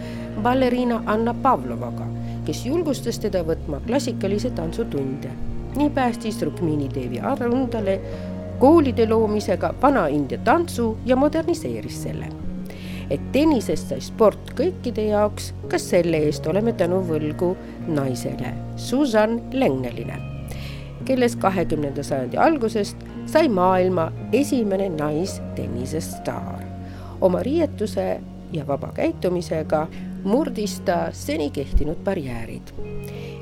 balleriina 0.43 1.03
Anna 1.07 1.35
Pavlovaga, 1.35 2.07
kes 2.47 2.67
julgustas 2.67 3.19
teda 3.19 3.43
võtma 3.43 3.81
klassikalise 3.87 4.51
tantsutunde. 4.51 5.31
Nii 5.77 5.91
päästis 5.91 6.43
Rukmini 6.43 6.89
Devi 6.95 7.21
Arundale 7.21 8.01
koolide 8.59 9.09
loomisega 9.09 9.75
Vana-India 9.83 10.39
tantsu 10.39 10.99
ja 11.07 11.17
moderniseeris 11.17 12.03
selle. 12.03 12.27
et 13.11 13.21
tennisest 13.33 13.91
sai 13.93 14.01
sport 14.01 14.55
kõikide 14.57 15.03
jaoks, 15.11 15.51
ka 15.69 15.79
selle 15.79 16.23
eest 16.25 16.47
oleme 16.49 16.73
tänu 16.73 17.03
võlgu 17.05 17.51
naisele 17.87 18.55
Susan 18.81 19.43
Lengeline, 19.53 20.17
kellest 21.05 21.37
kahekümnenda 21.39 22.03
sajandi 22.03 22.41
algusest 22.41 22.97
sai 23.27 23.49
maailma 23.49 24.13
esimene 24.33 24.89
naistennisestaar. 24.89 26.65
oma 27.21 27.43
riietuse 27.43 28.21
ja 28.53 28.67
vaba 28.67 28.93
käitumisega 28.95 29.87
murdis 30.25 30.81
ta 30.85 31.09
seni 31.13 31.51
kehtinud 31.51 32.01
barjäärid. 32.05 32.73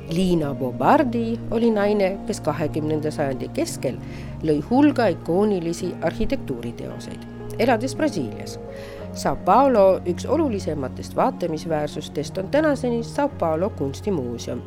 Liina 0.09 0.53
Bobardi 0.53 1.39
oli 1.51 1.71
naine, 1.71 2.17
kes 2.27 2.41
kahekümnenda 2.41 3.11
sajandi 3.11 3.47
keskel 3.55 3.97
lõi 4.43 4.59
hulga 4.69 5.07
ikoonilisi 5.15 5.93
arhitektuuriteoseid, 6.01 7.23
elades 7.59 7.95
Brasiilias. 7.95 8.59
Sao 9.13 9.35
Paulo 9.35 10.01
üks 10.09 10.25
olulisematest 10.25 11.15
vaatamisväärsustest 11.15 12.37
on 12.37 12.49
tänaseni 12.49 13.03
Sao 13.03 13.29
Paulo 13.29 13.69
kunstimuuseum 13.69 14.61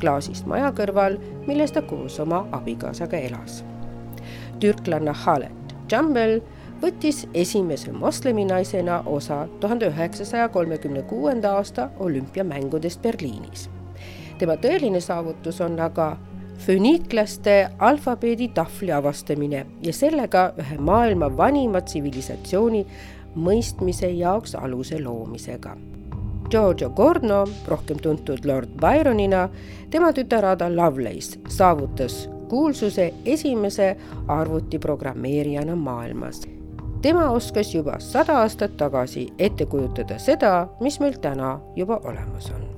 klaasist 0.00 0.46
maja 0.50 0.72
kõrval, 0.74 1.20
milles 1.46 1.72
ta 1.72 1.82
koos 1.82 2.18
oma 2.20 2.46
abikaasaga 2.52 3.20
elas 3.22 3.62
türklanna 4.62 5.12
Halet 5.12 5.74
Jambel 5.90 6.40
võttis 6.82 7.26
esimese 7.34 7.92
mosleminaisena 7.92 9.02
osa 9.06 9.48
tuhande 9.60 9.86
üheksasaja 9.86 10.48
kolmekümne 10.48 11.02
kuuenda 11.02 11.54
aasta 11.56 11.90
olümpiamängudest 11.98 13.02
Berliinis. 13.02 13.70
tema 14.38 14.54
tõeline 14.54 15.00
saavutus 15.00 15.60
on 15.60 15.80
aga 15.80 16.16
föniiklaste 16.58 17.70
alfabeedi 17.78 18.48
tahvli 18.48 18.92
avastamine 18.92 19.66
ja 19.82 19.92
sellega 19.92 20.52
ühe 20.58 20.78
maailma 20.78 21.36
vanima 21.36 21.80
tsivilisatsiooni 21.80 22.86
mõistmise 23.36 24.10
jaoks 24.10 24.54
aluse 24.54 25.00
loomisega. 25.02 25.76
Giorgio 26.50 26.90
Gorno, 26.90 27.44
rohkem 27.68 27.96
tuntud 27.96 28.44
Lord 28.44 28.68
Byronina, 28.80 29.48
tema 29.90 30.12
tütar 30.12 30.44
Ada 30.44 30.68
Lovelace 30.76 31.40
saavutas 31.48 32.28
kuulsuse 32.48 33.14
esimese 33.24 33.96
arvutiprogrammeerijana 34.28 35.76
maailmas. 35.76 36.42
Tema 37.02 37.30
oskas 37.34 37.74
juba 37.74 37.96
sada 38.00 38.38
aastat 38.42 38.76
tagasi 38.78 39.26
ette 39.38 39.66
kujutada 39.66 40.18
seda, 40.22 40.68
mis 40.80 41.00
meil 41.02 41.18
täna 41.22 41.56
juba 41.76 41.98
olemas 42.06 42.50
on. 42.54 42.68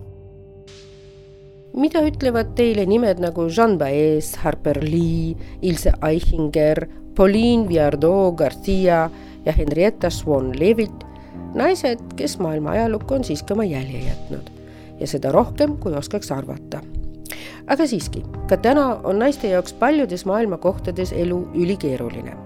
mida 1.74 2.00
ütlevad 2.06 2.54
teile 2.54 2.86
nimed 2.86 3.18
nagu 3.20 3.48
Jean 3.50 3.76
Baez, 3.78 4.36
Harper 4.44 4.78
Lee, 4.82 5.34
Ilse 5.62 5.92
Eichinger, 6.08 6.86
Pauline 7.16 7.68
Viardot 7.68 8.36
Garcia 8.38 9.10
ja 9.44 9.52
Henrietta 9.52 10.10
Swan-Leavitt, 10.10 11.04
naised, 11.54 12.00
kes 12.16 12.38
maailma 12.38 12.78
ajalukku 12.78 13.14
on 13.14 13.24
siiski 13.24 13.52
oma 13.52 13.64
jälje 13.64 14.06
jätnud 14.06 14.50
ja 15.00 15.06
seda 15.06 15.32
rohkem, 15.32 15.76
kui 15.76 15.94
oskaks 15.98 16.30
arvata 16.32 16.80
aga 17.66 17.86
siiski, 17.86 18.22
ka 18.48 18.56
täna 18.56 18.86
on 19.04 19.18
naiste 19.18 19.48
jaoks 19.48 19.72
paljudes 19.72 20.24
maailma 20.26 20.58
kohtades 20.58 21.12
elu 21.12 21.48
ülikeeruline. 21.54 22.36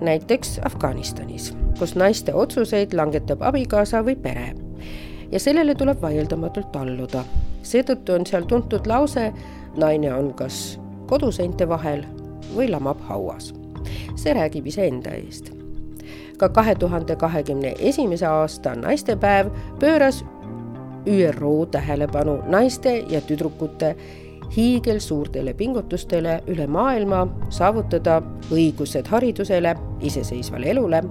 näiteks 0.00 0.60
Afganistanis, 0.64 1.56
kus 1.78 1.94
naiste 1.94 2.34
otsuseid 2.34 2.92
langetab 2.92 3.42
abikaasa 3.42 4.02
või 4.04 4.16
pere. 4.16 4.54
ja 5.32 5.40
sellele 5.40 5.74
tuleb 5.74 6.02
vaieldamatult 6.02 6.76
alluda. 6.76 7.24
seetõttu 7.62 8.12
on 8.12 8.26
seal 8.26 8.42
tuntud 8.42 8.86
lause, 8.86 9.32
naine 9.76 10.14
on 10.14 10.34
kas 10.34 10.80
koduseinte 11.06 11.68
vahel 11.68 12.04
või 12.56 12.70
lamab 12.70 13.00
hauas. 13.00 13.54
see 14.14 14.34
räägib 14.34 14.66
iseenda 14.66 15.10
eest. 15.10 15.52
ka 16.36 16.48
kahe 16.48 16.74
tuhande 16.74 17.16
kahekümne 17.16 17.74
esimese 17.78 18.26
aasta 18.26 18.74
naistepäev 18.74 19.50
pööras 19.78 20.24
ÜRO 21.06 21.66
tähelepanu 21.66 22.38
naiste 22.46 23.04
ja 23.08 23.20
tüdrukute 23.20 23.96
hiigelsuurtele 24.56 25.54
pingutustele 25.54 26.42
üle 26.46 26.66
maailma 26.66 27.26
saavutada 27.50 28.20
õigused 28.52 29.08
haridusele, 29.08 29.76
iseseisvale 30.00 30.70
elule 30.70 31.02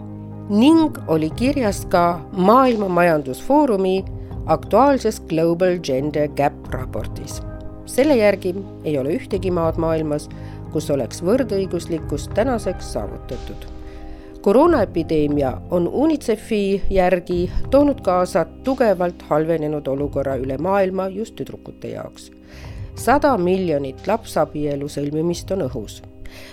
ning 0.52 0.98
oli 1.08 1.30
kirjas 1.30 1.86
ka 1.86 2.20
Maailma 2.34 2.90
Majandusfoorumi 2.90 4.04
aktuaalses 4.46 5.22
Global 5.22 5.80
Gender 5.80 6.28
Gap 6.28 6.74
raportis. 6.74 7.42
selle 7.86 8.16
järgi 8.16 8.56
ei 8.84 8.98
ole 8.98 9.10
ühtegi 9.16 9.52
maad 9.52 9.78
maailmas, 9.78 10.30
kus 10.72 10.90
oleks 10.92 11.24
võrdõiguslikkust 11.24 12.34
tänaseks 12.34 12.94
saavutatud. 12.94 13.66
koroonaepideemia 14.42 15.62
on 15.72 15.88
UNICEF-i 15.88 16.82
järgi 16.90 17.52
toonud 17.70 18.02
kaasa 18.02 18.46
tugevalt 18.64 19.22
halvenenud 19.22 19.88
olukorra 19.88 20.36
üle 20.36 20.58
maailma 20.58 21.08
just 21.08 21.36
tüdrukute 21.36 21.88
jaoks. 21.88 22.32
Sada 23.02 23.38
miljonit 23.38 24.08
lapsabielu 24.08 24.90
sõlmimist 24.90 25.52
on 25.56 25.66
õhus 25.66 26.02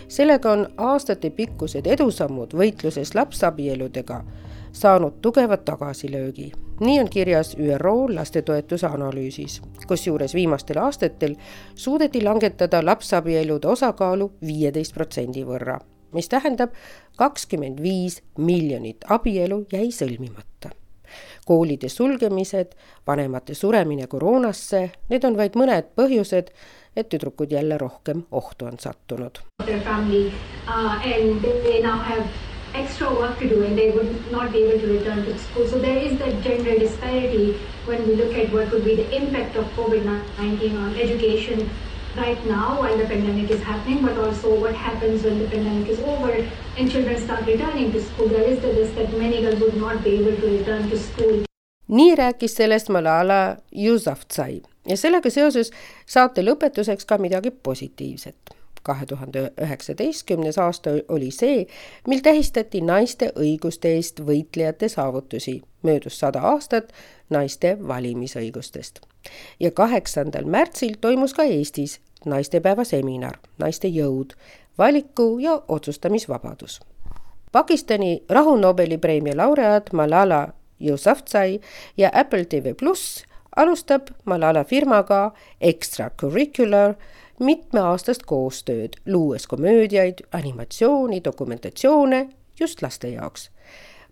sellega 0.08 0.52
on 0.52 0.64
aastatepikkused 0.76 1.86
edusammud 1.86 2.54
võitluses 2.56 3.12
lapsabieludega 3.14 4.22
saanud 4.72 5.20
tugevat 5.22 5.64
tagasilöögi. 5.64 6.52
nii 6.80 7.00
on 7.00 7.10
kirjas 7.10 7.56
ÜRO 7.58 8.14
lastetoetuse 8.14 8.86
analüüsis, 8.86 9.60
kusjuures 9.86 10.34
viimastel 10.34 10.78
aastatel 10.78 11.36
suudeti 11.74 12.22
langetada 12.24 12.84
lapsabielude 12.84 13.68
osakaalu 13.68 14.32
viieteist 14.46 14.94
protsendi 14.94 15.44
võrra, 15.44 15.80
mis 16.12 16.28
tähendab 16.28 16.70
kakskümmend 17.16 17.82
viis 17.82 18.22
miljonit 18.38 19.04
abielu 19.08 19.66
jäi 19.72 19.90
sõlmimata 19.90 20.70
koolide 21.48 21.88
sulgemised, 21.88 22.74
vanemate 23.06 23.54
suremine 23.54 24.06
koroonasse, 24.06 24.82
need 25.08 25.24
on 25.24 25.38
vaid 25.38 25.56
mõned 25.56 25.88
põhjused, 25.96 26.52
et 26.96 27.08
tüdrukud 27.08 27.54
jälle 27.56 27.78
rohkem 27.80 28.26
ohtu 28.32 28.68
on 28.68 28.78
sattunud. 28.78 29.42
extra 32.78 33.10
work 33.18 33.38
to 33.38 33.46
do 33.48 33.62
and 33.64 33.78
they 33.78 33.90
would 33.90 34.30
not 34.30 34.52
be 34.52 34.58
able 34.62 34.78
to 34.80 34.86
return 34.86 35.24
to 35.24 35.38
school. 35.38 35.66
So 35.66 35.78
there 35.78 35.96
is 35.96 36.18
that 36.18 36.42
gender 36.42 36.78
disparity 36.78 37.56
when 37.86 38.06
we 38.06 38.14
look 38.14 38.34
at 38.34 38.52
what 38.52 38.68
could 38.70 38.84
be 38.84 38.94
the 38.94 39.08
impact 39.16 39.56
of 39.56 39.64
COVID-19 39.76 40.76
on 40.82 40.94
education 40.94 41.70
right 42.16 42.44
now 42.46 42.80
while 42.80 42.96
the 42.96 43.04
pandemic 43.04 43.50
is 43.50 43.62
happening, 43.62 44.02
but 44.02 44.16
also 44.18 44.54
what 44.60 44.74
happens 44.74 45.24
when 45.24 45.38
the 45.38 45.48
pandemic 45.48 45.88
is 45.88 46.00
over 46.00 46.32
and 46.78 46.90
children 46.90 47.20
start 47.22 47.46
returning 47.46 47.92
to 47.92 48.02
school. 48.02 48.28
There 48.28 48.48
is 48.52 48.60
the 48.60 48.72
risk 48.72 48.94
that 48.94 49.12
many 49.18 49.42
girls 49.42 49.60
would 49.60 49.76
not 49.76 50.04
be 50.04 50.10
able 50.20 50.36
to 50.36 50.58
return 50.58 50.90
to 50.90 50.98
school. 50.98 51.44
nii 51.88 52.14
rääkis 52.14 52.54
sellest 52.54 52.88
Malala 52.88 53.56
Yousafzai 53.72 54.60
ja 54.88 54.96
sellega 54.96 55.30
seoses 55.30 55.70
saate 56.06 56.42
lõpetuseks 56.44 57.06
ka 57.06 57.18
midagi 57.18 57.50
positiivset. 57.50 58.36
kahe 58.82 59.06
tuhande 59.06 59.52
üheksateistkümnes 59.60 60.58
aasta 60.58 60.90
oli 61.08 61.30
see, 61.30 61.66
mil 62.06 62.20
tähistati 62.24 62.80
naiste 62.80 63.32
õiguste 63.36 63.88
eest 63.88 64.20
võitlejate 64.20 64.88
saavutusi. 64.88 65.62
möödus 65.82 66.18
sada 66.18 66.40
aastat 66.40 66.92
naiste 67.30 67.76
valimisõigustest. 67.88 69.00
Ja 69.60 69.70
kaheksandal 69.70 70.44
märtsil 70.44 70.96
toimus 71.00 71.34
ka 71.34 71.42
Eestis 71.42 72.00
naistepäeva 72.24 72.84
seminar 72.84 73.38
Naiste 73.58 73.88
jõud, 73.88 74.34
valiku 74.78 75.38
ja 75.38 75.62
otsustamisvabadus. 75.68 76.80
Pakistani 77.52 78.22
rahu 78.28 78.56
Nobeli 78.56 78.98
preemia 78.98 79.36
laureaat 79.36 79.92
Malala 79.92 80.48
Yousafzai 80.80 81.60
ja 81.96 82.10
Apple 82.14 82.44
TV 82.44 82.74
pluss 82.74 83.24
alustab 83.56 84.08
Malala 84.24 84.64
firmaga 84.64 85.32
Extracurricular 85.60 86.94
mitmeaastast 87.40 88.22
koostööd, 88.26 88.98
luues 89.06 89.46
komöödiaid, 89.46 90.20
animatsiooni, 90.32 91.20
dokumentatsioone 91.24 92.28
just 92.60 92.82
laste 92.82 93.08
jaoks. 93.08 93.50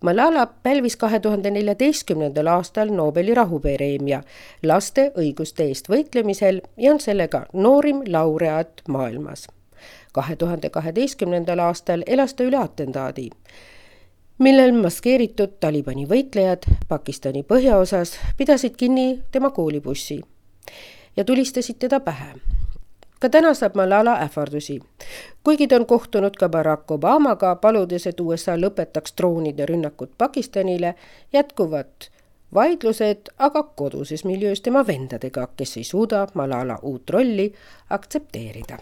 Malala 0.02 0.46
pälvis 0.46 0.96
kahe 0.96 1.20
tuhande 1.20 1.50
neljateistkümnendal 1.50 2.46
aastal 2.46 2.90
Nobeli 2.92 3.34
rahupreemia 3.34 4.22
laste 4.62 5.06
õiguste 5.18 5.64
eest 5.64 5.88
võitlemisel 5.88 6.60
ja 6.76 6.92
on 6.92 7.00
sellega 7.00 7.46
noorim 7.52 8.02
laureaat 8.06 8.82
maailmas. 8.88 9.46
kahe 10.12 10.36
tuhande 10.36 10.70
kaheteistkümnendal 10.70 11.58
aastal 11.58 12.02
elas 12.06 12.34
ta 12.34 12.44
üle 12.44 12.56
atentaadi 12.56 13.30
millel 14.38 14.72
maskeeritud 14.72 15.56
Talibani 15.60 16.04
võitlejad 16.08 16.66
Pakistani 16.88 17.42
põhjaosas 17.42 18.16
pidasid 18.36 18.76
kinni 18.76 19.22
tema 19.32 19.50
koolibussi 19.50 20.20
ja 21.16 21.24
tulistasid 21.24 21.78
teda 21.80 22.00
pähe. 22.00 22.34
Ka 23.20 23.28
täna 23.28 23.54
saab 23.54 23.74
Malala 23.74 24.18
ähvardusi, 24.20 24.80
kuigi 25.44 25.68
ta 25.68 25.76
on 25.76 25.86
kohtunud 25.86 26.36
ka 26.38 26.48
Barack 26.48 26.90
Obamaga, 26.90 27.54
paludes, 27.56 28.06
et 28.06 28.20
USA 28.20 28.56
lõpetaks 28.56 29.14
droonide 29.16 29.66
rünnakud 29.66 30.10
Pakistanile, 30.18 30.94
jätkuvad 31.32 32.10
vaidlused 32.54 33.28
aga 33.38 33.62
koduses 33.62 34.24
miljöös 34.24 34.60
tema 34.60 34.86
vendadega, 34.86 35.48
kes 35.56 35.76
ei 35.76 35.84
suuda 35.84 36.26
Malala 36.34 36.78
uut 36.82 37.10
rolli 37.10 37.52
aktsepteerida. 37.90 38.78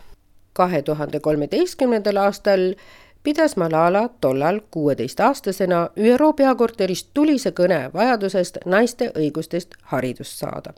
kahe 0.53 0.83
tuhande 0.83 1.21
kolmeteistkümnendal 1.21 2.17
aastal 2.17 2.75
pidas 3.23 3.57
Malala 3.57 4.09
tollal 4.21 4.61
kuueteistaastasena 4.71 5.91
ÜRO 5.97 6.33
peakorterist 6.33 7.09
tulise 7.15 7.51
kõne 7.51 7.91
vajadusest 7.95 8.59
naiste 8.65 9.13
õigustest 9.19 9.75
haridust 9.83 10.39
saada. 10.39 10.73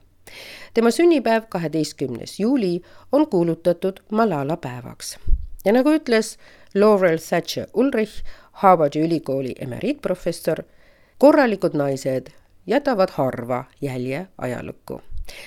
Tema 0.74 0.90
sünnipäev, 0.90 1.42
kaheteistkümnes 1.48 2.40
juuli, 2.40 2.82
on 3.12 3.30
kuulutatud 3.30 4.00
Malala 4.10 4.56
päevaks. 4.56 5.18
ja 5.64 5.72
nagu 5.72 5.90
ütles 5.90 6.36
Laurel 6.74 7.18
Thatcher 7.18 7.66
Ulrich, 7.74 8.24
Harvardi 8.52 9.00
ülikooli 9.00 9.54
emeriitprofessor, 9.60 10.62
korralikud 11.18 11.74
naised 11.74 12.26
jätavad 12.66 13.10
harva 13.10 13.64
jälje 13.80 14.26
ajalukku 14.38 15.00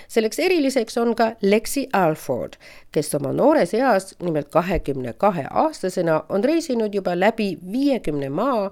selleks 0.07 0.39
eriliseks 0.39 0.97
on 0.97 1.15
ka 1.15 1.31
Lexi 1.41 1.87
Alford, 1.93 2.53
kes 2.91 3.15
oma 3.15 3.33
noores 3.33 3.73
eas, 3.73 4.15
nimelt 4.23 4.49
kahekümne 4.49 5.13
kahe 5.13 5.45
aastasena, 5.49 6.23
on 6.29 6.43
reisinud 6.43 6.93
juba 6.93 7.19
läbi 7.19 7.57
viiekümne 7.71 8.29
maa 8.29 8.71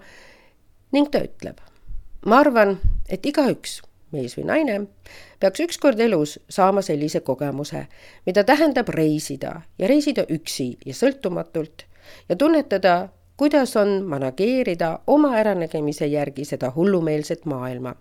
ning 0.91 1.12
ta 1.12 1.24
ütleb. 1.24 1.58
ma 2.26 2.39
arvan, 2.39 2.78
et 3.10 3.26
igaüks, 3.26 3.82
mees 4.12 4.38
või 4.38 4.45
naine, 4.47 4.80
peaks 5.39 5.60
ükskord 5.66 5.99
elus 5.99 6.38
saama 6.49 6.82
sellise 6.82 7.20
kogemuse, 7.20 7.88
mida 8.26 8.43
tähendab 8.43 8.89
reisida 8.89 9.62
ja 9.78 9.88
reisida 9.88 10.26
üksi 10.30 10.78
ja 10.86 10.93
sõltumatult 10.93 11.86
ja 12.30 12.36
tunnetada, 12.36 13.10
kuidas 13.38 13.76
on 13.78 14.03
manageerida 14.08 14.99
oma 15.08 15.36
äranägemise 15.38 16.05
järgi 16.05 16.45
seda 16.45 16.72
hullumeelset 16.76 17.45
maailma. 17.45 17.95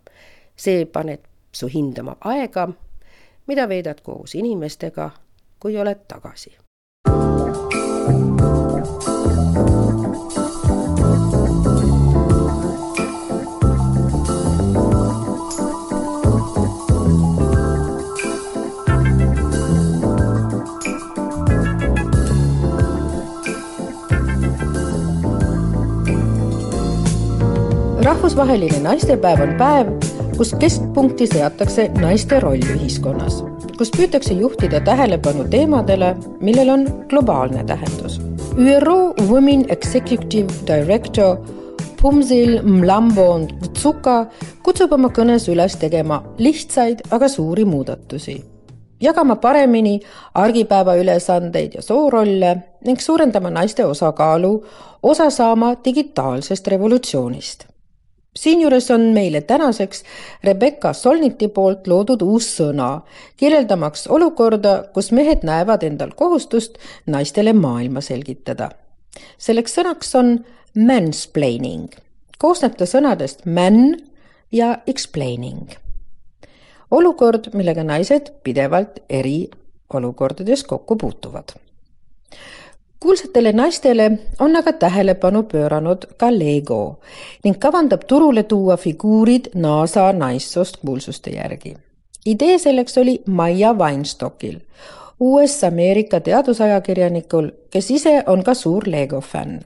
see 0.56 0.86
paneb 0.86 1.20
su 1.52 1.66
hindama 1.68 2.16
aega 2.20 2.68
mida 3.46 3.68
veedad 3.68 4.00
koos 4.02 4.34
inimestega, 4.34 5.10
kui 5.60 5.78
oled 5.78 6.06
tagasi. 6.08 6.56
Rahvusvaheline 28.16 28.78
naistepäev 28.80 29.40
on 29.44 29.50
päev, 29.58 29.88
kus 30.38 30.54
keskpunkti 30.56 31.26
seatakse 31.28 31.84
naiste 32.00 32.38
roll 32.40 32.62
ühiskonnas, 32.72 33.42
kus 33.76 33.90
püütakse 33.92 34.32
juhtida 34.38 34.80
tähelepanu 34.80 35.44
teemadele, 35.52 36.14
millel 36.40 36.70
on 36.72 36.86
globaalne 37.10 37.64
tähendus. 37.68 38.16
ÜRO 38.56 39.12
Women 39.28 39.66
Executive 39.68 40.48
Director 40.66 41.36
Pumzil 42.00 42.62
Mlambo 42.62 43.28
Tsuka 43.74 44.16
kutsub 44.64 44.96
oma 44.96 45.12
kõnes 45.12 45.50
üles 45.52 45.76
tegema 45.76 46.22
lihtsaid, 46.38 47.04
aga 47.10 47.28
suuri 47.28 47.68
muudatusi, 47.68 48.40
jagama 49.00 49.36
paremini 49.36 50.00
argipäeva 50.34 50.96
ülesandeid 50.96 51.76
ja 51.76 51.84
soorolle 51.84 52.56
ning 52.80 53.00
suurendama 53.00 53.52
naiste 53.60 53.84
osakaalu 53.84 54.56
osa 55.02 55.30
saama 55.30 55.74
digitaalsest 55.84 56.68
revolutsioonist 56.68 57.75
siinjuures 58.36 58.90
on 58.90 59.00
meile 59.00 59.40
tänaseks 59.40 60.02
Rebecca 60.44 60.92
Solniti 60.92 61.48
poolt 61.48 61.86
loodud 61.86 62.22
uus 62.22 62.48
sõna, 62.58 63.00
kirjeldamaks 63.36 64.06
olukorda, 64.12 64.76
kus 64.94 65.12
mehed 65.12 65.44
näevad 65.46 65.82
endal 65.86 66.12
kohustust 66.16 66.78
naistele 67.06 67.52
maailma 67.52 68.00
selgitada. 68.00 68.70
selleks 69.38 69.78
sõnaks 69.78 70.14
on 70.18 70.44
mansplaining. 70.74 71.88
koosneb 72.38 72.76
ta 72.76 72.84
sõnadest 72.84 73.46
man 73.46 73.96
ja 74.52 74.78
explaining. 74.86 75.70
olukord, 76.90 77.54
millega 77.54 77.84
naised 77.84 78.32
pidevalt 78.42 78.98
eriolukordades 79.08 80.64
kokku 80.64 80.96
puutuvad 80.96 81.56
kuulsatele 83.00 83.52
naistele 83.52 84.10
on 84.40 84.56
aga 84.56 84.72
tähelepanu 84.72 85.42
pööranud 85.52 86.06
ka 86.16 86.30
Lego 86.32 87.00
ning 87.44 87.58
kavandab 87.60 88.06
turule 88.08 88.42
tuua 88.42 88.76
figuurid 88.76 89.50
NASA 89.54 90.12
naissoost 90.12 90.76
kuulsuste 90.76 91.30
järgi. 91.30 91.76
idee 92.26 92.58
selleks 92.58 92.98
oli 92.98 93.22
Maia 93.26 93.74
Weinstockil, 93.74 94.58
US-Ameerika 95.20 96.20
teadusajakirjanikul, 96.20 97.50
kes 97.70 97.90
ise 97.90 98.22
on 98.26 98.42
ka 98.42 98.54
suur 98.54 98.82
Lego 98.86 99.20
fänn. 99.20 99.60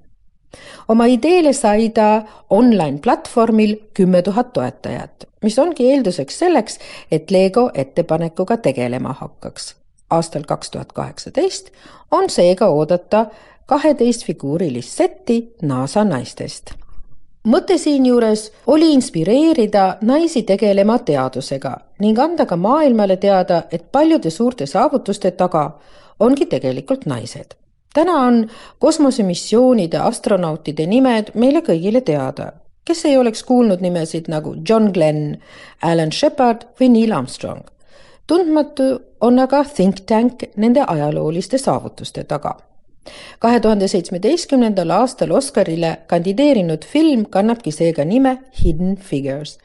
oma 0.88 1.04
ideele 1.06 1.52
sai 1.52 1.88
ta 1.88 2.22
online 2.50 2.98
platvormil 2.98 3.76
kümme 3.94 4.22
tuhat 4.22 4.52
toetajat, 4.52 5.28
mis 5.42 5.58
ongi 5.58 5.90
eelduseks 5.92 6.38
selleks, 6.38 6.78
et 7.10 7.30
Lego 7.30 7.70
ettepanekuga 7.74 8.56
tegelema 8.56 9.12
hakkaks 9.12 9.79
aastal 10.10 10.42
kaks 10.46 10.70
tuhat 10.70 10.92
kaheksateist 10.92 11.70
on 12.10 12.30
seega 12.30 12.66
oodata 12.66 13.26
kaheteistfiguurilist 13.66 14.96
setti 14.96 15.54
NASA 15.62 16.04
naistest. 16.04 16.70
mõte 17.48 17.78
siinjuures 17.78 18.52
oli 18.66 18.92
inspireerida 18.92 19.96
naisi 20.00 20.42
tegelema 20.42 20.98
teadusega 20.98 21.76
ning 22.00 22.18
anda 22.18 22.46
ka 22.46 22.56
maailmale 22.56 23.16
teada, 23.16 23.62
et 23.72 23.92
paljude 23.92 24.30
suurte 24.30 24.66
saavutuste 24.66 25.30
taga 25.30 25.78
ongi 26.20 26.46
tegelikult 26.46 27.06
naised. 27.06 27.54
täna 27.94 28.12
on 28.12 28.50
kosmosemissioonide 28.78 29.98
astronautide 29.98 30.86
nimed 30.86 31.30
meile 31.34 31.60
kõigile 31.60 32.00
teada, 32.00 32.52
kes 32.84 33.04
ei 33.04 33.16
oleks 33.16 33.42
kuulnud 33.42 33.80
nimesid 33.80 34.28
nagu 34.28 34.56
John 34.68 34.92
Glenn, 34.92 35.36
Alan 35.82 36.12
Shepard 36.12 36.66
või 36.80 36.88
Neil 36.88 37.12
Armstrong 37.12 37.62
tundmatu 38.30 38.82
on 39.20 39.38
aga 39.42 39.64
think 39.64 40.04
tank 40.06 40.42
nende 40.56 40.84
ajalooliste 40.86 41.58
saavutuste 41.58 42.24
taga. 42.24 42.52
kahe 43.38 43.60
tuhande 43.60 43.88
seitsmeteistkümnendal 43.88 44.90
aastal 44.94 45.30
Oscarile 45.38 45.90
kandideerinud 46.06 46.84
film 46.92 47.24
kannabki 47.36 47.72
seega 47.72 48.04
nime 48.04 48.36
Hidden 48.60 48.96
Figures 48.96 49.58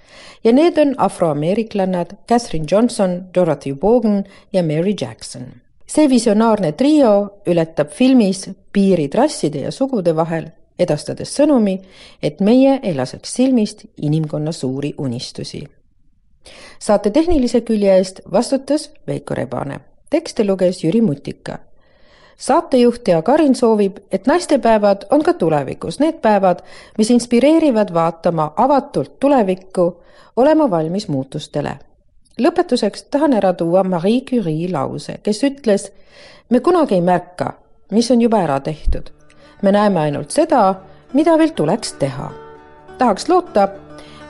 ja 0.43 0.53
need 0.53 0.77
on 0.77 0.95
afroameeriklannad 0.97 2.15
Catherine 2.29 2.65
Johnson, 2.71 3.21
Dorothy 3.35 3.75
Vaughan 3.83 4.23
ja 4.53 4.63
Mary 4.63 4.95
Jackson. 5.01 5.45
see 5.87 6.09
visionaarne 6.09 6.71
trio 6.71 7.41
ületab 7.47 7.89
filmis 7.89 8.49
piirid 8.73 9.13
rasside 9.13 9.59
ja 9.59 9.71
sugude 9.71 10.15
vahel, 10.15 10.49
edastades 10.79 11.37
sõnumi, 11.37 11.79
et 12.23 12.39
meie 12.39 12.79
ei 12.83 12.95
laseks 12.95 13.35
silmist 13.35 13.85
inimkonna 14.01 14.51
suuri 14.51 14.93
unistusi 14.97 15.67
saate 16.79 17.09
tehnilise 17.09 17.61
külje 17.61 17.97
eest 17.97 18.19
vastutas 18.31 18.91
Veiko 19.07 19.35
Rebane. 19.35 19.79
tekste 20.09 20.45
luges 20.45 20.83
Jüri 20.83 21.01
Mutika. 21.01 21.59
saatejuht 22.37 23.03
Tea 23.03 23.21
Karin 23.21 23.55
soovib, 23.55 23.97
et 24.11 24.27
naistepäevad 24.27 25.05
on 25.09 25.23
ka 25.23 25.33
tulevikus 25.33 25.99
need 25.99 26.21
päevad, 26.21 26.59
mis 26.97 27.11
inspireerivad 27.11 27.93
vaatama 27.93 28.53
avatult 28.57 29.19
tulevikku, 29.19 30.03
olema 30.35 30.69
valmis 30.69 31.07
muutustele. 31.07 31.79
lõpetuseks 32.41 33.05
tahan 33.11 33.33
ära 33.33 33.53
tuua 33.53 33.83
Marie 33.83 34.21
Curie 34.21 34.71
lause, 34.71 35.17
kes 35.23 35.43
ütles, 35.43 35.91
me 36.49 36.59
kunagi 36.59 36.95
ei 36.95 37.01
märka, 37.01 37.53
mis 37.91 38.11
on 38.11 38.21
juba 38.21 38.37
ära 38.37 38.59
tehtud. 38.59 39.09
me 39.61 39.71
näeme 39.71 39.99
ainult 39.99 40.31
seda, 40.31 40.75
mida 41.13 41.37
veel 41.37 41.49
tuleks 41.55 41.93
teha. 41.93 42.31
tahaks 42.97 43.29
loota, 43.29 43.69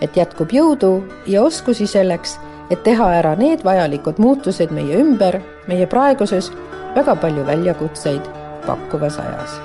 et 0.05 0.17
jätkub 0.17 0.53
jõudu 0.53 0.91
ja 1.27 1.43
oskusi 1.43 1.87
selleks, 1.89 2.37
et 2.69 2.81
teha 2.85 3.09
ära 3.19 3.35
need 3.39 3.65
vajalikud 3.65 4.21
muutused 4.21 4.73
meie 4.73 5.01
ümber, 5.01 5.39
meie 5.69 5.87
praeguses 5.89 6.51
väga 6.95 7.17
palju 7.21 7.45
väljakutseid 7.47 8.29
pakkuvas 8.67 9.19
ajas. 9.19 9.59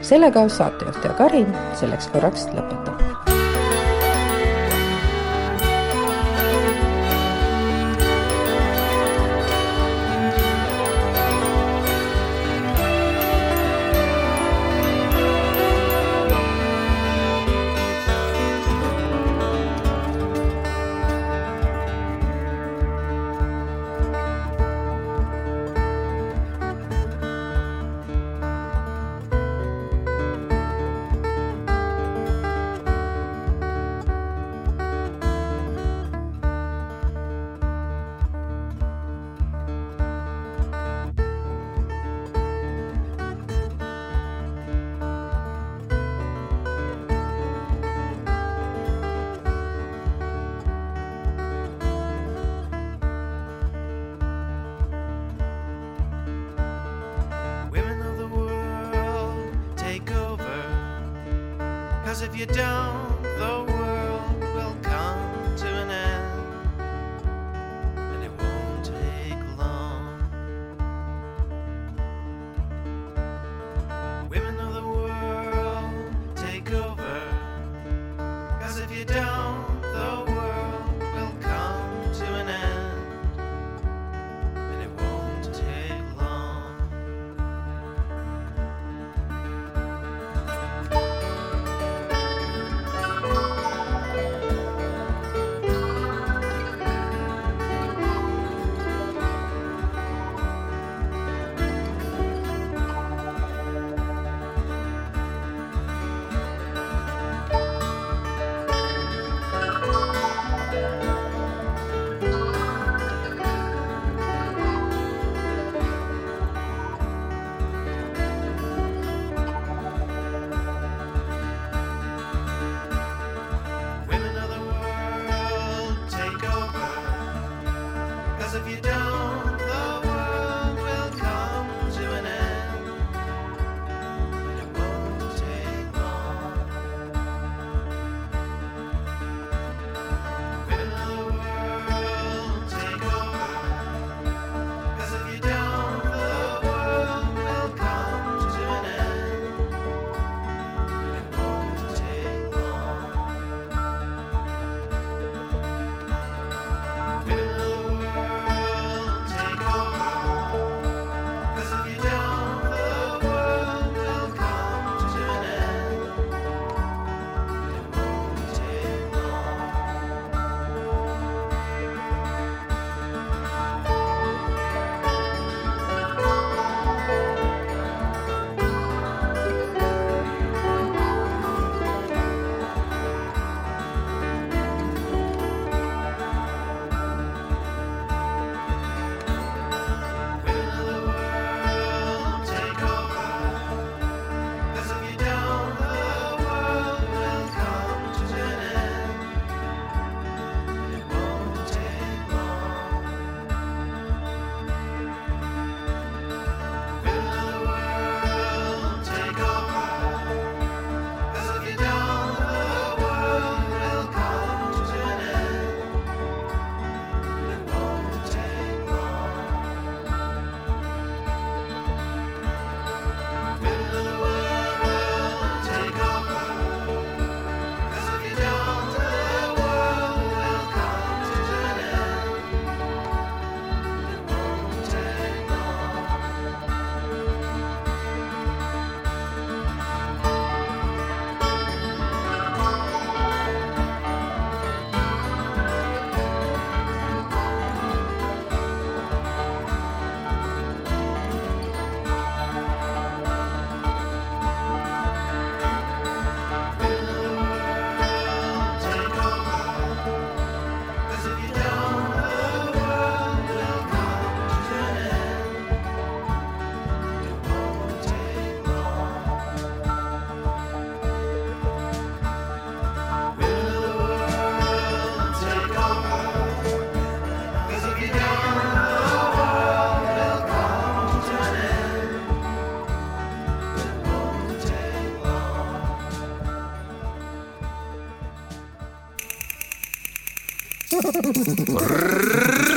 sellega 0.00 0.48
saatejuht 0.48 1.04
ja 1.04 1.14
Karin 1.18 1.48
selleks 1.74 2.12
korraks 2.12 2.48
lõpetab. 2.54 3.25
Cause 62.16 62.22
if 62.22 62.34
you 62.34 62.46
don't, 62.46 62.95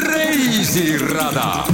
reisirada 0.07 1.65